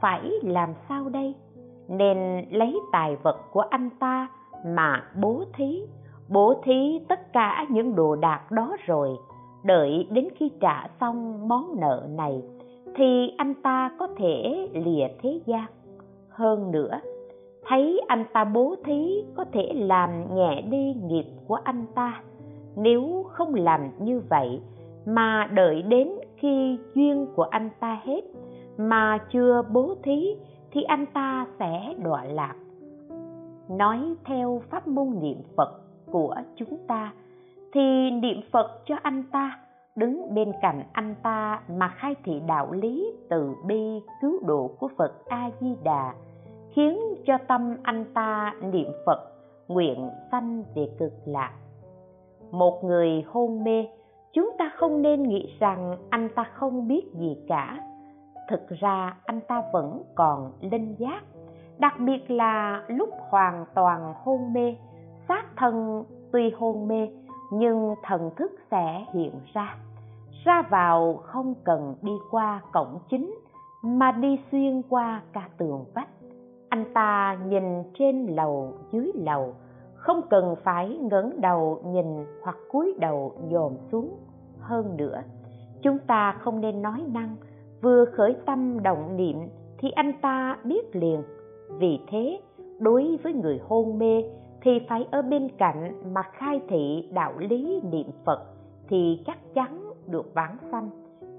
[0.00, 1.34] phải làm sao đây?
[1.88, 4.28] Nên lấy tài vật của anh ta
[4.66, 5.82] mà bố thí.
[6.28, 9.16] Bố thí tất cả những đồ đạc đó rồi,
[9.62, 12.42] đợi đến khi trả xong món nợ này
[12.98, 15.66] thì anh ta có thể lìa thế gian.
[16.28, 17.00] Hơn nữa,
[17.66, 22.22] thấy anh ta bố thí có thể làm nhẹ đi nghiệp của anh ta.
[22.76, 24.60] Nếu không làm như vậy,
[25.06, 28.20] mà đợi đến khi duyên của anh ta hết,
[28.78, 30.36] mà chưa bố thí,
[30.70, 32.54] thì anh ta sẽ đọa lạc.
[33.68, 35.80] Nói theo pháp môn niệm phật
[36.10, 37.12] của chúng ta,
[37.72, 39.58] thì niệm phật cho anh ta
[39.98, 44.88] đứng bên cạnh anh ta mà khai thị đạo lý từ bi cứu độ của
[44.98, 46.14] phật a di đà
[46.72, 49.32] khiến cho tâm anh ta niệm phật
[49.68, 51.52] nguyện sanh về cực lạc.
[52.50, 53.86] Một người hôn mê,
[54.32, 57.78] chúng ta không nên nghĩ rằng anh ta không biết gì cả.
[58.48, 61.20] Thực ra anh ta vẫn còn linh giác,
[61.78, 64.76] đặc biệt là lúc hoàn toàn hôn mê,
[65.28, 67.08] xác thân tuy hôn mê
[67.52, 69.76] nhưng thần thức sẽ hiện ra
[70.48, 73.34] ra vào không cần đi qua cổng chính,
[73.82, 76.08] mà đi xuyên qua cả tường vách.
[76.68, 79.54] Anh ta nhìn trên lầu, dưới lầu,
[79.94, 82.06] không cần phải ngẩng đầu nhìn
[82.42, 84.16] hoặc cúi đầu dòm xuống
[84.60, 85.22] hơn nữa.
[85.82, 87.36] Chúng ta không nên nói năng,
[87.82, 89.36] vừa khởi tâm động niệm
[89.78, 91.22] thì anh ta biết liền.
[91.78, 92.40] Vì thế,
[92.78, 94.24] đối với người hôn mê
[94.62, 98.44] thì phải ở bên cạnh mà khai thị đạo lý niệm phật
[98.88, 100.90] thì chắc chắn được vãng sanh,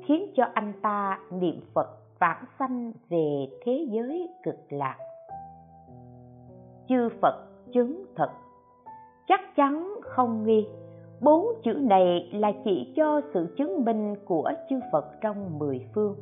[0.06, 1.88] khiến cho anh ta niệm phật
[2.20, 4.98] vãng sanh về thế giới cực lạc.
[6.88, 7.36] Chư phật
[7.74, 8.30] chứng thật,
[9.28, 10.68] chắc chắn không nghi,
[11.22, 16.16] bốn chữ này là chỉ cho sự chứng minh của chư phật trong mười phương,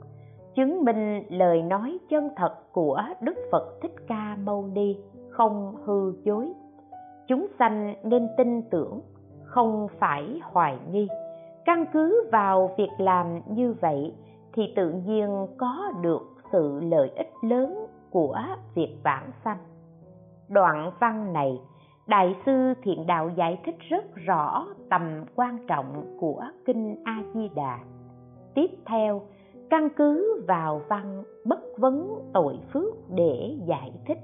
[0.56, 4.98] chứng minh lời nói chân thật của đức phật thích ca mâu ni
[5.30, 6.54] không hư dối.
[7.28, 9.02] Chúng sanh nên tin tưởng,
[9.44, 11.08] không phải hoài nghi
[11.68, 14.14] căn cứ vào việc làm như vậy
[14.54, 18.40] thì tự nhiên có được sự lợi ích lớn của
[18.76, 19.58] việc vãng sanh.
[20.50, 21.62] Đoạn văn này,
[22.08, 27.50] đại sư thiện đạo giải thích rất rõ tầm quan trọng của kinh a di
[27.56, 27.80] đà
[28.56, 29.22] tiếp theo,
[29.70, 34.20] căn cứ vào văn bất vấn tội phước để giải thích.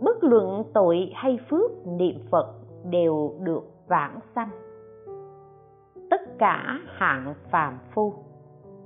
[0.00, 2.54] Bất luận tội hay phước niệm phật
[2.90, 4.67] đều được vãng sanh
[6.10, 8.14] tất cả hạng phàm phu.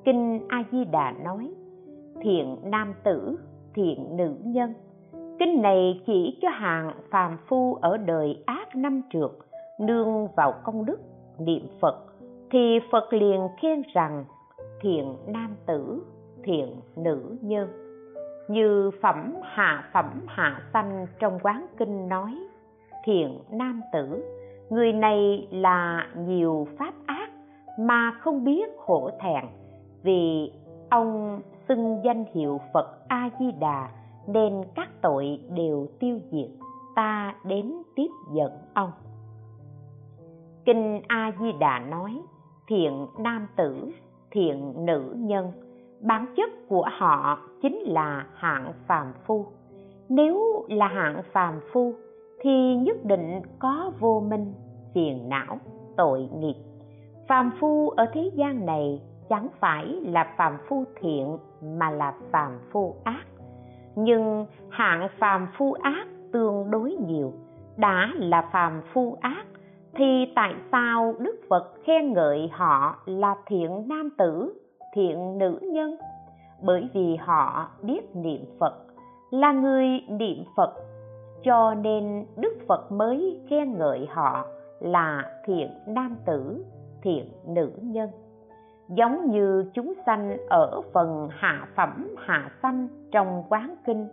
[0.04, 1.54] Kinh a di đà nói,
[2.22, 3.38] thiện nam tử,
[3.74, 4.74] thiện nữ nhân.
[5.38, 9.30] Kinh này chỉ cho hạng phàm phu ở đời ác năm trượt,
[9.80, 11.00] nương vào công đức,
[11.38, 11.96] niệm phật,
[12.50, 14.24] thì phật liền khen rằng,
[14.80, 16.02] thiện nam tử,
[16.44, 17.68] thiện nữ nhân.
[18.48, 22.38] Như phẩm hạ phẩm hạ sanh trong quán kinh nói,
[23.04, 24.24] thiện nam tử
[24.72, 27.30] người này là nhiều pháp ác
[27.78, 29.44] mà không biết hổ thẹn,
[30.02, 30.52] vì
[30.90, 33.88] ông xưng danh hiệu phật a di đà
[34.26, 36.50] nên các tội đều tiêu diệt,
[36.94, 38.90] ta đến tiếp dẫn ông.
[40.64, 42.20] Kinh a di đà nói,
[42.68, 43.90] thiện nam tử,
[44.30, 45.52] thiện nữ nhân,
[46.00, 49.46] bản chất của họ chính là hạng phàm phu.
[50.08, 51.94] Nếu là hạng phàm phu
[52.42, 54.54] thì nhất định có vô minh,
[54.94, 55.58] phiền não,
[55.96, 56.54] tội nghiệp.
[57.28, 62.58] Phàm phu ở thế gian này chẳng phải là phàm phu thiện mà là phàm
[62.72, 63.24] phu ác.
[63.96, 67.32] Nhưng hạng phàm phu ác tương đối nhiều.
[67.76, 69.44] Đã là phàm phu ác,
[69.94, 74.54] thì tại sao đức phật khen ngợi họ là thiện nam tử,
[74.94, 75.96] thiện nữ nhân?
[76.62, 78.74] Bởi vì họ biết niệm phật,
[79.30, 80.74] là người niệm phật
[81.44, 84.46] cho nên đức phật mới khen ngợi họ
[84.80, 86.64] là thiện nam tử,
[87.02, 88.10] thiện nữ nhân.
[88.88, 94.08] Giống như chúng sanh ở phần hạ phẩm, hạ sanh trong quán kinh,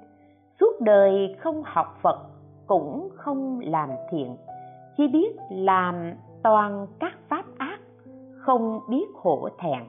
[0.59, 2.19] suốt đời không học phật
[2.67, 4.35] cũng không làm thiện.
[4.97, 6.13] Chỉ biết làm
[6.43, 7.79] toàn các pháp ác,
[8.39, 9.83] không biết hổ thẹn.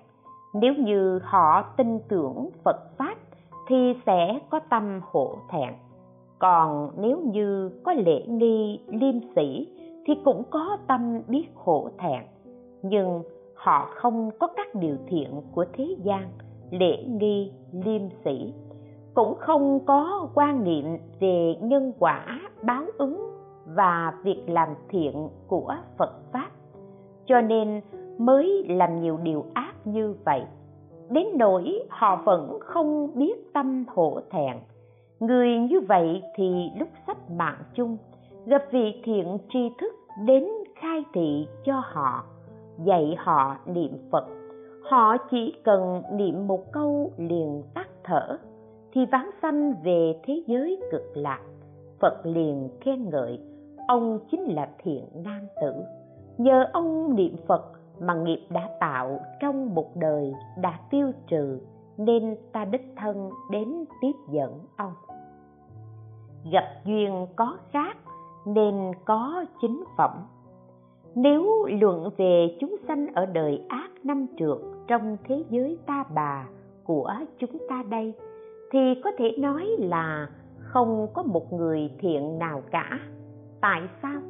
[0.54, 3.14] Nếu như họ tin tưởng phật pháp
[3.68, 5.74] thì sẽ có tâm hổ thẹn
[6.40, 9.68] còn nếu như có lễ nghi liêm sĩ
[10.06, 12.22] thì cũng có tâm biết khổ thẹn.
[12.82, 13.22] Nhưng
[13.54, 16.28] họ không có các điều thiện của thế gian,
[16.70, 18.52] lễ nghi liêm sĩ
[19.14, 20.84] cũng không có quan niệm
[21.20, 23.30] về nhân quả báo ứng
[23.66, 26.48] và việc làm thiện của phật pháp.
[27.26, 27.80] Cho nên
[28.18, 30.42] mới làm nhiều điều ác như vậy.
[31.10, 34.56] Đến nỗi họ vẫn không biết tâm hổ thẹn
[35.20, 37.96] người như vậy thì lúc sắp mạng chung,
[38.46, 39.94] gặp vị thiện tri thức
[40.24, 40.44] đến
[40.80, 42.24] khai thị cho họ,
[42.84, 44.26] dạy họ niệm phật.
[44.90, 48.38] Họ chỉ cần niệm một câu liền tắt thở,
[48.92, 51.40] thì vãng sanh về thế giới cực lạc.
[52.00, 53.38] Phật liền khen ngợi,
[53.88, 55.72] ông chính là thiện nam tử.
[56.38, 61.58] Nhờ ông niệm phật mà nghiệp đã tạo trong một đời đã tiêu trừ,
[61.96, 64.92] nên ta đích thân đến tiếp dẫn ông
[66.52, 67.96] gặp duyên có khác
[68.46, 68.74] nên
[69.04, 70.10] có chính phẩm.
[71.14, 76.48] Nếu luận về chúng sanh ở đời ác năm trượt trong thế giới ta bà
[76.84, 78.14] của chúng ta đây,
[78.72, 80.28] thì có thể nói là
[80.58, 82.98] không có một người thiện nào cả.
[83.60, 84.20] Tại sao?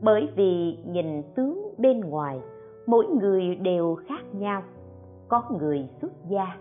[0.00, 2.40] Bởi vì nhìn tướng bên ngoài,
[2.86, 4.62] mỗi người đều khác nhau.
[5.28, 6.56] Có người xuất gia,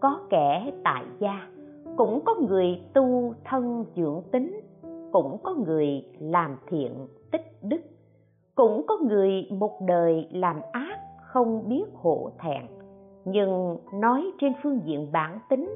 [0.00, 1.48] có kẻ tại gia
[1.96, 4.60] cũng có người tu thân dưỡng tính,
[5.12, 6.92] cũng có người làm thiện
[7.30, 7.80] tích đức,
[8.54, 12.62] cũng có người một đời làm ác không biết hổ thẹn.
[13.24, 15.74] Nhưng nói trên phương diện bản tính,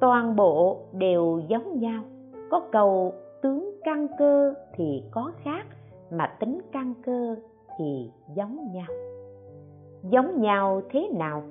[0.00, 2.02] toàn bộ đều giống nhau.
[2.50, 5.66] Có cầu tướng căn cơ thì có khác,
[6.10, 7.36] mà tính căn cơ
[7.78, 8.86] thì giống nhau.
[10.02, 11.42] Giống nhau thế nào?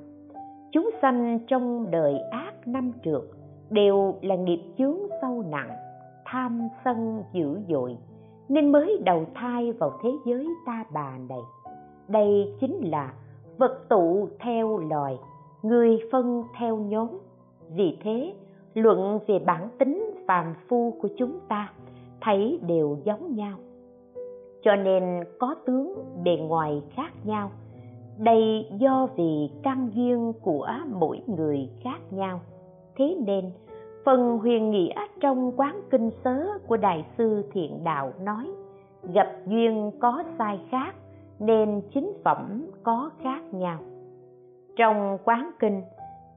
[0.72, 3.22] Chúng sanh trong đời ác năm trượt
[3.70, 5.72] đều là nghiệp chướng sâu nặng,
[6.26, 7.98] tham sân dữ dội,
[8.50, 11.42] nên mới đầu thai vào thế giới ta bà này.
[12.08, 13.14] Đây chính là
[13.58, 15.18] vật tụ theo loài,
[15.64, 17.08] người phân theo nhóm.
[17.76, 18.34] Vì thế,
[18.74, 21.74] luận về bản tính phàm phu của chúng ta,
[22.22, 23.58] thấy đều giống nhau.
[24.62, 25.94] Cho nên có tướng
[26.24, 27.52] bề ngoài khác nhau.
[28.18, 30.68] Đây do vì căn duyên của
[31.00, 32.40] mỗi người khác nhau
[33.00, 33.52] thế nên,
[34.06, 38.48] phần huyền nghĩa trong quán kinh sớ của đại sư thiện đạo nói,
[39.14, 40.96] gặp duyên có sai khác,
[41.40, 43.80] nên chính phẩm có khác nhau.
[44.76, 45.82] Trong quán kinh,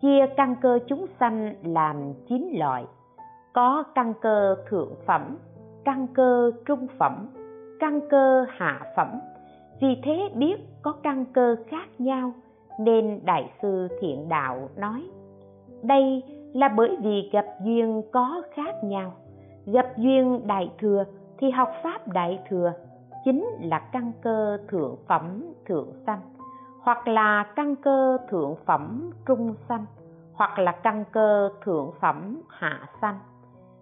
[0.02, 1.96] chia căn cơ chúng sanh làm
[2.28, 2.84] chín loại.
[3.52, 5.36] Có căn cơ thượng phẩm,
[5.84, 7.28] căn cơ trung phẩm,
[7.80, 9.08] căn cơ hạ phẩm.
[9.80, 12.32] Vì thế biết có căn cơ khác nhau,
[12.80, 15.02] nên đại sư thiện đạo nói,
[15.82, 16.22] đây
[16.52, 19.12] là bởi vì gặp duyên có khác nhau.
[19.66, 21.04] Gặp duyên đại thừa
[21.38, 22.72] thì học pháp đại thừa,
[23.24, 26.20] chính là căn cơ thượng phẩm, thượng sanh.
[26.80, 29.86] Hoặc là căn cơ thượng phẩm, trung sanh.
[30.34, 33.18] Hoặc là căn cơ thượng phẩm, hạ sanh.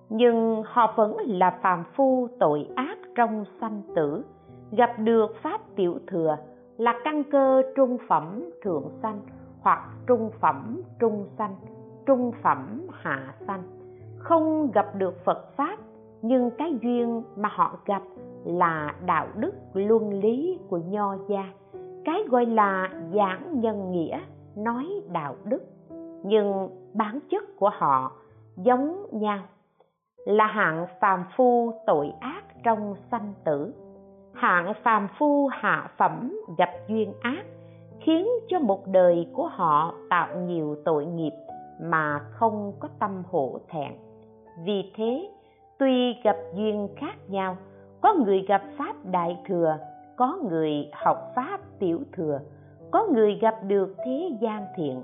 [0.09, 4.25] Nhưng họ vẫn là phàm phu tội ác trong sanh tử.
[4.71, 6.37] Gặp được pháp tiểu thừa
[6.77, 9.21] là căn cơ trung phẩm, thượng sanh
[9.61, 11.57] hoặc trung phẩm, trung sanh
[12.11, 13.63] trung phẩm hạ sanh
[14.19, 15.77] không gặp được phật pháp,
[16.23, 18.03] nhưng cái duyên mà họ gặp
[18.45, 21.45] là đạo đức luân lý của nho gia.
[22.05, 24.21] Cái gọi là giảng nhân nghĩa,
[24.57, 25.63] nói đạo đức.
[26.25, 28.13] Nhưng bản chất của họ
[28.57, 29.39] giống nhau.
[30.27, 33.75] Là hạng phàm phu tội ác trong sanh tử.
[34.35, 37.45] Hạng phàm phu hạ phẩm gặp duyên ác,
[38.01, 41.33] khiến cho một đời của họ tạo nhiều tội nghiệp
[41.83, 43.93] mà không có tâm hổ thẹn.
[44.65, 45.31] Vì thế,
[45.79, 47.57] tuy gặp duyên khác nhau,
[48.01, 49.79] có người gặp pháp đại thừa,
[50.17, 52.41] có người học pháp tiểu thừa,
[52.91, 55.03] có người gặp được thế gian thiện,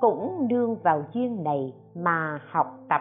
[0.00, 3.00] cũng đương vào duyên này mà học tập,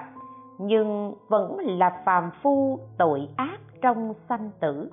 [0.60, 4.90] nhưng vẫn là phàm phu tội ác trong sanh tử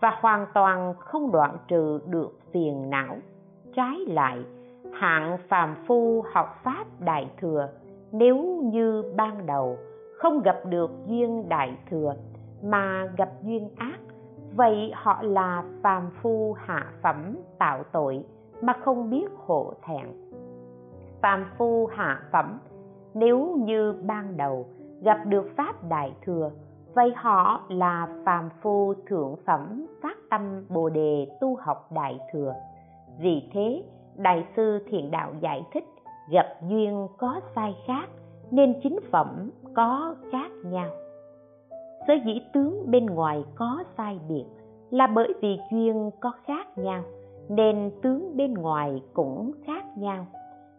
[0.00, 3.16] và hoàn toàn không đoạn trừ được phiền não.
[3.74, 4.38] Trái lại
[4.98, 7.68] hạng phàm phu học pháp đại thừa,
[8.12, 9.76] nếu như ban đầu
[10.18, 12.14] không gặp được duyên đại thừa
[12.62, 13.98] mà gặp duyên ác,
[14.54, 18.24] vậy họ là phàm phu hạ phẩm tạo tội
[18.62, 20.06] mà không biết hộ thẹn.
[21.22, 22.58] Phàm phu hạ phẩm,
[23.14, 24.66] nếu như ban đầu
[25.02, 26.50] gặp được pháp đại thừa,
[26.94, 32.54] vậy họ là phàm phu thượng phẩm phát tâm bồ đề tu học đại thừa.
[33.20, 33.82] Vì thế
[34.18, 35.84] đại sư thiện đạo giải thích,
[36.30, 38.08] gặp duyên có sai khác,
[38.50, 40.90] nên chính phẩm có khác nhau.
[42.08, 44.44] Sở dĩ tướng bên ngoài có sai biệt
[44.90, 47.02] là bởi vì duyên có khác nhau,
[47.48, 50.26] nên tướng bên ngoài cũng khác nhau.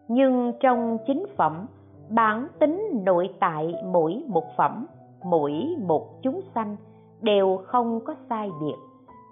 [0.08, 1.66] Nhưng trong chính phẩm,
[2.08, 4.86] bản tính nội tại mỗi một phẩm,
[5.24, 6.76] mỗi một chúng sanh
[7.20, 8.76] đều không có sai biệt,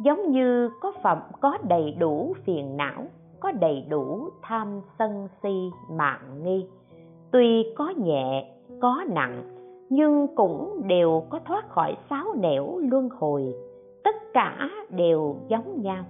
[0.04, 3.04] giống như có phẩm có đầy đủ phiền não
[3.40, 6.66] có đầy đủ tham sân si mạng nghi.
[7.30, 9.42] Tuy có nhẹ, có nặng,
[9.90, 13.54] nhưng cũng đều có thoát khỏi sáu nẻo luân hồi.
[14.04, 16.04] Tất cả đều giống nhau.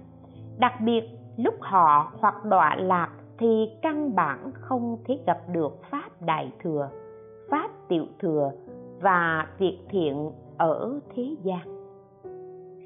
[0.59, 1.03] Đặc biệt,
[1.37, 6.89] lúc họ hoặc đọa lạc thì căn bản không thể gặp được pháp đại thừa,
[7.49, 8.51] pháp tiểu thừa
[9.01, 11.79] và việc thiện ở thế gian.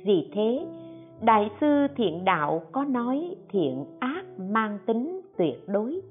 [0.06, 0.68] Vì thế
[1.26, 6.02] đại sư thiện đạo có nói thiện ác mang tính tuyệt đối,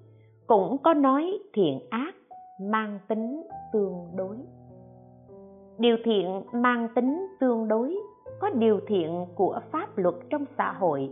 [0.47, 2.15] cũng có nói thiện ác
[2.61, 3.43] mang tính
[3.73, 4.37] tương đối.
[5.79, 7.99] Điều thiện mang tính tương đối
[8.41, 11.11] có điều thiện của pháp luật trong xã hội.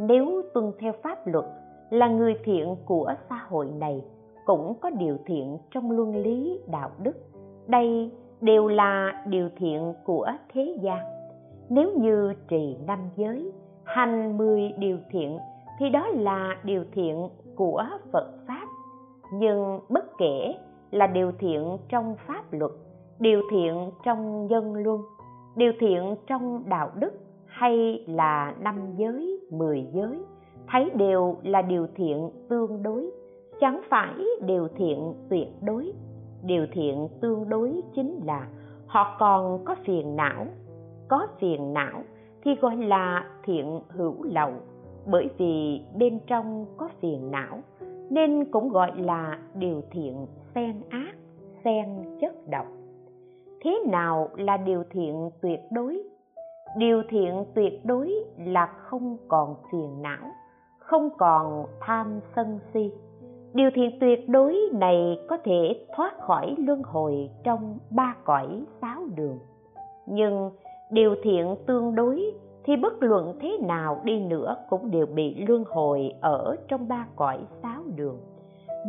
[0.00, 1.44] Nếu tuân theo pháp luật
[1.90, 4.04] là người thiện của xã hội này,
[4.44, 7.16] cũng có điều thiện trong luân lý đạo đức.
[7.66, 11.17] Đây đều là điều thiện của thế gian
[11.70, 13.52] nếu như trì năm giới,
[13.84, 15.38] hành mười điều thiện,
[15.78, 18.66] thì đó là điều thiện của phật pháp.
[19.32, 20.54] Nhưng bất kể
[20.90, 22.72] là điều thiện trong pháp luật,
[23.18, 25.00] điều thiện trong nhân luân,
[25.56, 27.12] điều thiện trong đạo đức
[27.46, 30.18] hay là năm giới, mười giới,
[30.66, 33.10] thấy đều là điều thiện tương đối.
[33.60, 34.14] Chẳng phải
[34.46, 35.92] điều thiện tuyệt đối.
[36.42, 38.48] Điều thiện tương đối chính là
[38.86, 40.46] họ còn có phiền não
[41.08, 42.02] có phiền não
[42.44, 44.52] thì gọi là thiện hữu lậu.
[45.06, 47.58] Bởi vì bên trong có phiền não,
[48.10, 51.12] nên cũng gọi là điều thiện xen ác,
[51.64, 51.86] xen
[52.20, 52.66] chất độc.
[53.60, 56.02] Thế nào là điều thiện tuyệt đối?
[56.76, 60.30] Điều thiện tuyệt đối là không còn phiền não,
[60.78, 62.92] không còn tham sân si.
[63.54, 69.02] Điều thiện tuyệt đối này có thể thoát khỏi luân hồi trong ba cõi sáu
[69.16, 69.38] đường.
[70.06, 70.50] Nhưng
[70.90, 72.34] điều thiện tương đối,
[72.64, 77.06] thì bất luận thế nào đi nữa cũng đều bị luân hồi ở trong ba
[77.16, 78.16] cõi sáu đường.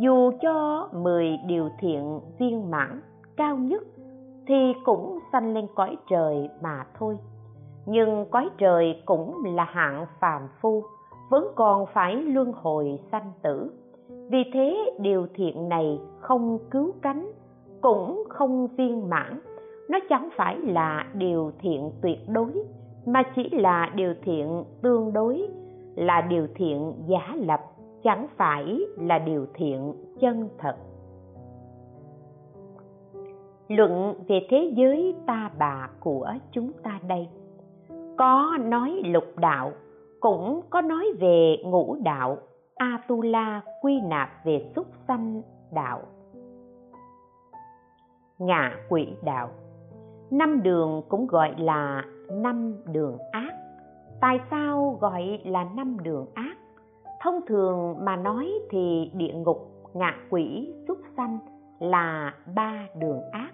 [0.00, 3.00] Dù cho mười điều thiện viên mãn
[3.36, 3.82] cao nhất,
[4.46, 7.18] thì cũng sanh lên cõi trời mà thôi.
[7.86, 10.82] Nhưng cõi trời cũng là hạng phàm phu,
[11.30, 13.70] vẫn còn phải luân hồi sanh tử.
[14.08, 17.32] Vì thế điều thiện này không cứu cánh,
[17.80, 19.40] cũng không viên mãn
[19.90, 22.52] nó chẳng phải là điều thiện tuyệt đối,
[23.06, 25.48] mà chỉ là điều thiện tương đối,
[25.94, 27.60] là điều thiện giả lập,
[28.02, 30.76] chẳng phải là điều thiện chân thật.
[33.68, 37.28] Luận về thế giới ta bà của chúng ta đây.
[38.18, 39.72] Có nói lục đạo,
[40.20, 42.38] cũng có nói về ngũ đạo,
[42.74, 46.00] atula quy nạp về xúc sanh đạo.
[48.38, 49.48] Ngạ quỷ đạo
[50.30, 53.54] năm đường cũng gọi là năm đường ác.
[54.20, 56.56] Tại sao gọi là năm đường ác?
[57.22, 61.38] Thông thường mà nói thì địa ngục, ngạ quỷ, súc sanh
[61.80, 63.50] là ba đường ác.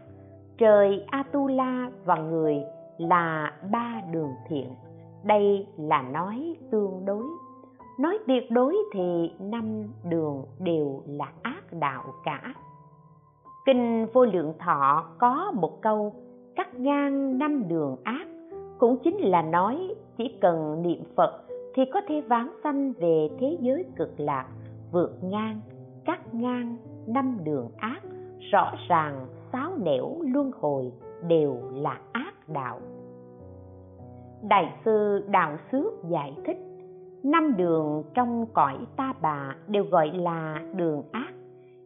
[0.58, 2.64] Trời atula và người
[2.98, 4.74] là ba đường thiện.
[5.24, 7.24] Đây là nói tương đối.
[8.00, 12.54] Nói tuyệt đối thì năm đường đều là ác đạo cả.
[13.66, 16.12] Kinh vô lượng thọ có một câu
[16.57, 18.26] cắt ngang năm đường ác,
[18.78, 21.42] cũng chính là nói chỉ cần niệm phật
[21.74, 24.46] thì có thể vãng sanh về thế giới cực lạc,
[24.92, 25.61] vượt ngang,
[26.04, 26.76] cắt ngang
[27.07, 28.00] năm đường ác,
[28.52, 30.92] rõ ràng sáu nẻo luân hồi
[31.28, 32.80] đều là ác đạo.
[34.42, 36.59] Đại sư đạo xước giải thích,
[37.22, 41.32] năm đường trong cõi ta bà đều gọi là đường ác,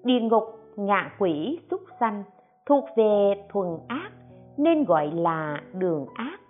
[0.05, 0.45] địa ngục,
[0.77, 2.25] ngạ quỷ, súc sanh
[2.66, 4.11] thuộc về thuần ác
[4.61, 6.41] nên gọi là đường ác.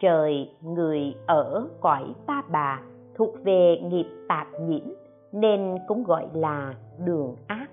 [0.00, 2.80] Trời, người ở cõi ta bà,
[3.14, 4.86] thuộc về nghiệp tạp nhiễm,
[5.32, 7.66] nên cũng gọi là đường ác.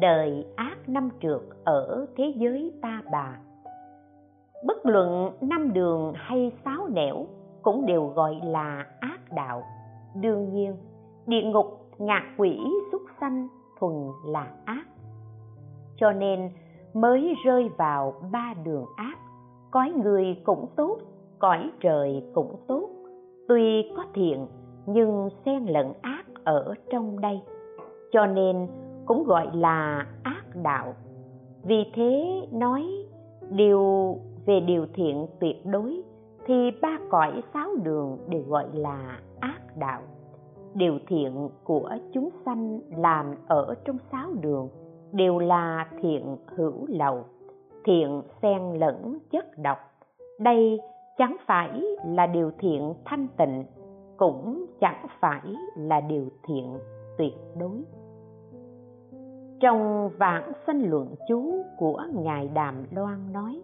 [0.00, 3.38] Đời ác năm trượt ở thế giới ta bà.
[4.66, 7.26] Bất luận năm đường hay sáu nẻo
[7.62, 9.62] cũng đều gọi là ác đạo.
[10.14, 10.76] Đương nhiên,
[11.26, 12.60] địa ngục, ngạ quỷ,
[12.92, 13.48] súc sanh
[13.80, 13.92] thuần
[14.26, 14.84] là ác.
[15.96, 16.50] Cho nên
[16.94, 19.18] mới rơi vào ba đường ác.
[19.70, 20.98] Cõi người cũng tốt,
[21.38, 22.88] cõi trời cũng tốt.
[23.48, 24.46] Tuy có thiện,
[24.86, 27.40] nhưng xen lẫn ác ở trong đây.
[28.12, 28.68] Cho nên
[29.06, 30.94] cũng gọi là ác đạo.
[31.62, 32.82] Vì thế nói
[33.50, 34.16] điều
[34.46, 36.02] về điều thiện tuyệt đối
[36.46, 40.00] thì ba cõi sáu đường đều gọi là ác đạo.
[40.74, 44.68] Điều thiện của chúng sanh làm ở trong sáu đường
[45.12, 47.24] đều là thiện hữu lậu,
[47.84, 49.78] thiện xen lẫn chất độc.
[50.38, 50.80] Đây
[51.18, 53.64] chẳng phải là điều thiện thanh tịnh,
[54.16, 56.78] cũng chẳng phải là điều thiện
[57.18, 57.82] tuyệt đối.
[59.60, 63.62] Trong vãng sanh luận chú của ngài đàm loan nói,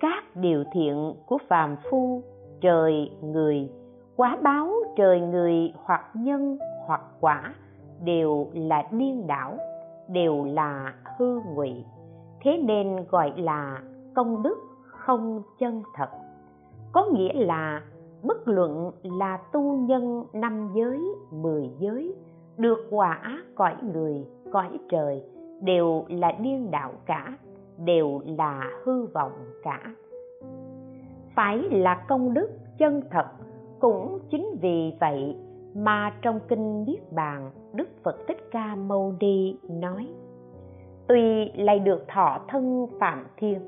[0.00, 2.22] các điều thiện của phàm phu,
[2.60, 3.70] trời, người,
[4.16, 7.54] quá báo trời người hoặc nhân hoặc quả
[8.04, 9.56] đều là điên đảo
[10.08, 11.84] đều là hư ngụy,
[12.40, 13.82] thế nên gọi là
[14.14, 16.08] công đức không chân thật.
[16.92, 17.82] Có nghĩa là
[18.22, 21.00] bất luận là tu nhân năm giới,
[21.30, 22.14] mười giới,
[22.56, 25.24] được quả cõi người, cõi trời
[25.62, 27.38] đều là điên đạo cả,
[27.78, 29.32] đều là hư vọng
[29.62, 29.94] cả.
[31.36, 33.26] Phải là công đức chân thật
[33.80, 35.36] cũng chính vì vậy
[35.74, 40.06] mà trong kinh niết bàn đức phật thích ca mâu ni nói,
[41.08, 43.58] tuy lại được thọ thân phạm thiên,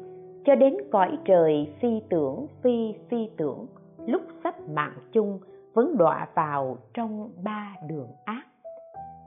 [0.44, 3.66] cho đến cõi trời phi tưởng phi phi tưởng,
[4.07, 5.38] lúc sắp mạng chung
[5.74, 8.42] vẫn đọa vào trong ba đường ác.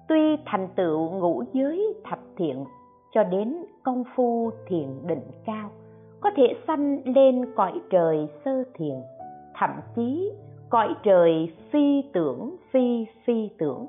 [0.07, 2.65] Tuy thành tựu ngũ giới thập thiện,
[3.11, 5.69] cho đến công phu thiền định cao,
[6.19, 8.95] có thể sanh lên cõi trời sơ thiền,
[9.55, 10.31] thậm chí
[10.69, 13.85] cõi trời phi tưởng phi phi tưởng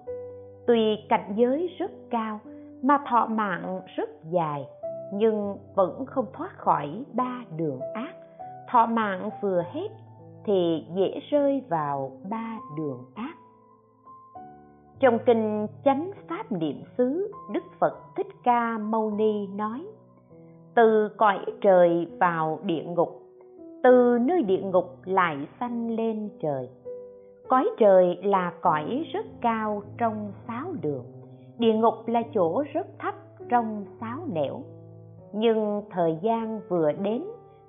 [0.66, 2.40] tuy cảnh giới rất cao,
[2.82, 4.64] mà thọ mạng rất dài,
[5.12, 8.14] nhưng vẫn không thoát khỏi ba đường ác.
[8.68, 9.88] Thọ mạng vừa hết
[10.44, 13.34] thì dễ rơi vào ba đường ác.
[15.00, 19.86] Trong kinh chánh pháp niệm xứ, đức phật thích ca mâu ni nói,
[20.74, 23.22] từ cõi trời vào địa ngục,
[23.82, 26.68] từ nơi địa ngục lại sanh lên trời
[27.48, 31.04] cõi trời là cõi rất cao trong sáu đường.
[31.58, 33.14] Địa ngục là chỗ rất thấp
[33.48, 34.60] trong sáu nẻo.
[35.32, 37.24] Nhưng thời gian vừa đến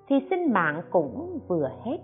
[0.07, 1.97] thì sinh mạng cũng vừa hết.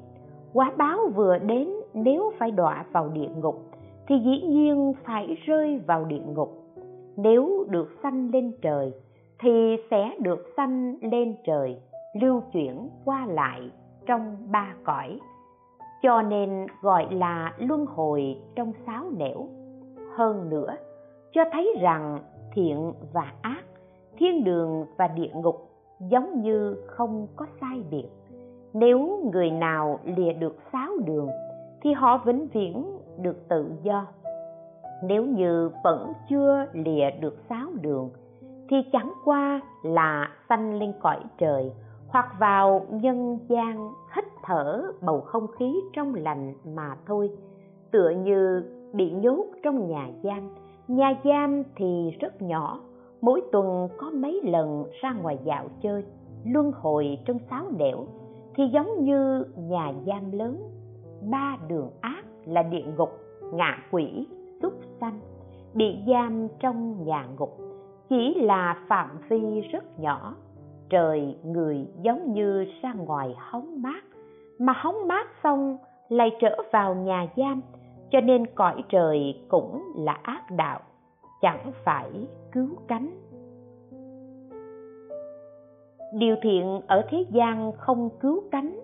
[0.54, 3.72] Quả báo vừa đến nếu phải đọa vào địa ngục
[4.08, 6.50] thì dĩ nhiên phải rơi vào địa ngục.
[7.18, 8.94] Nếu được sanh lên trời
[9.40, 11.78] thì sẽ được sanh lên trời,
[12.22, 13.62] lưu chuyển qua lại
[14.06, 15.20] trong ba cõi
[16.02, 19.48] cho nên gọi là luân hồi trong sáu nẻo.
[20.16, 20.76] Hơn nữa,
[21.32, 22.20] cho thấy rằng
[22.54, 23.64] thiện và ác,
[24.18, 28.08] thiên đường và địa ngục giống như không có sai biệt.
[28.74, 31.30] Nếu người nào lìa được sáu đường,
[31.82, 34.08] thì họ vĩnh viễn được tự do.
[35.04, 38.10] Nếu như vẫn chưa lìa được sáu đường,
[38.70, 41.72] thì chẳng qua là sanh lên cõi trời
[42.12, 47.30] hoặc vào nhân gian hít thở bầu không khí trong lành mà thôi.
[47.92, 50.56] Tựa như bị nhốt trong nhà giam.
[50.88, 52.80] Nhà giam thì rất nhỏ.
[53.22, 56.04] Mỗi tuần có mấy lần ra ngoài dạo chơi,
[56.46, 58.06] luân hồi trong sáu nẻo
[58.56, 60.62] thì giống như nhà giam lớn.
[61.32, 63.10] Ba đường ác là địa ngục,
[63.54, 64.28] ngạ quỷ
[64.62, 65.20] súc sanh
[65.74, 67.58] bị giam trong nhà ngục.
[68.10, 70.36] Chỉ là phạm vi rất nhỏ
[70.92, 74.04] trời người giống như ra ngoài hóng mát.
[74.60, 75.78] Mà hóng mát xong
[76.10, 77.62] lại trở vào nhà giam,
[78.12, 80.80] cho nên cõi trời cũng là ác đạo,
[81.42, 82.10] chẳng phải
[82.52, 83.10] cứu cánh.
[86.14, 88.80] Điều thiện ở thế gian không cứu cánh,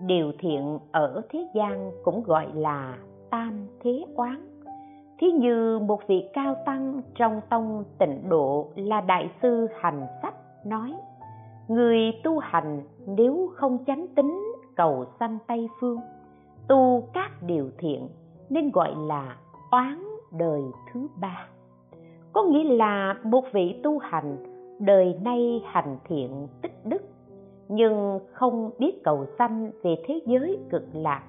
[0.00, 2.98] điều thiện ở thế gian cũng gọi là
[3.30, 4.48] tam thế oán.
[5.18, 10.34] Thí như một vị cao tăng trong tông tịnh độ là đại sư hành sách
[10.66, 10.94] nói
[11.68, 14.42] người tu hành nếu không chánh tính
[14.76, 15.98] cầu sanh tây phương,
[16.68, 18.08] tu các điều thiện
[18.50, 19.36] nên gọi là
[19.70, 20.04] oán
[20.38, 20.62] đời
[20.92, 21.46] thứ ba.
[22.32, 24.36] Có nghĩa là một vị tu hành
[24.78, 27.02] đời nay hành thiện tích đức,
[27.68, 31.22] nhưng không biết cầu sanh về thế giới cực lạc.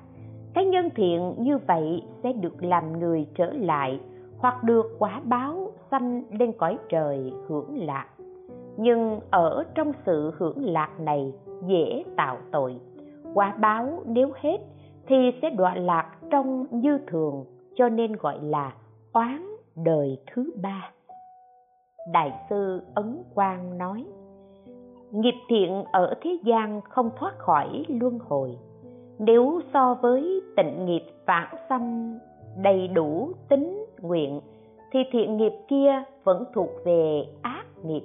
[0.54, 4.00] Cái nhân thiện như vậy sẽ được làm người trở lại
[4.38, 8.08] hoặc được quả báo sanh lên cõi trời hưởng lạc
[8.78, 11.34] nhưng ở trong sự hưởng lạc này
[11.68, 12.76] dễ tạo tội.
[13.34, 14.58] Quả báo nếu hết
[15.08, 17.46] thì sẽ đọa lạc trong như thường,
[17.76, 18.74] cho nên gọi là
[19.14, 20.92] oán đời thứ ba.
[22.14, 24.06] Đại sư ấn quang nói,
[25.12, 28.58] nghiệp thiện ở thế gian không thoát khỏi luân hồi.
[29.20, 32.20] Nếu so với tịnh nghiệp vãng sanh
[32.64, 34.42] đầy đủ tính nguyện,
[34.92, 38.02] thì thiện nghiệp kia vẫn thuộc về ác nghiệp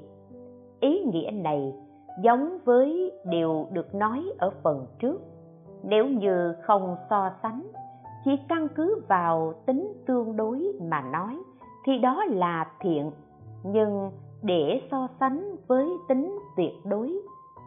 [0.81, 1.75] ý nghĩa này
[2.23, 5.21] giống với điều được nói ở phần trước.
[5.83, 7.63] Nếu như không so sánh,
[8.25, 11.39] chỉ căn cứ vào tính tương đối mà nói,
[11.87, 13.11] thì đó là thiện.
[13.65, 14.11] Nhưng
[14.43, 17.21] để so sánh với tính tuyệt đối,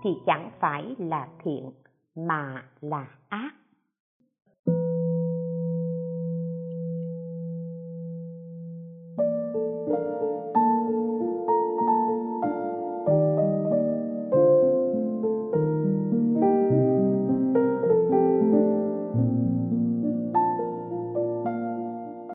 [0.03, 1.71] thì chẳng phải là thiện
[2.15, 3.51] mà là ác.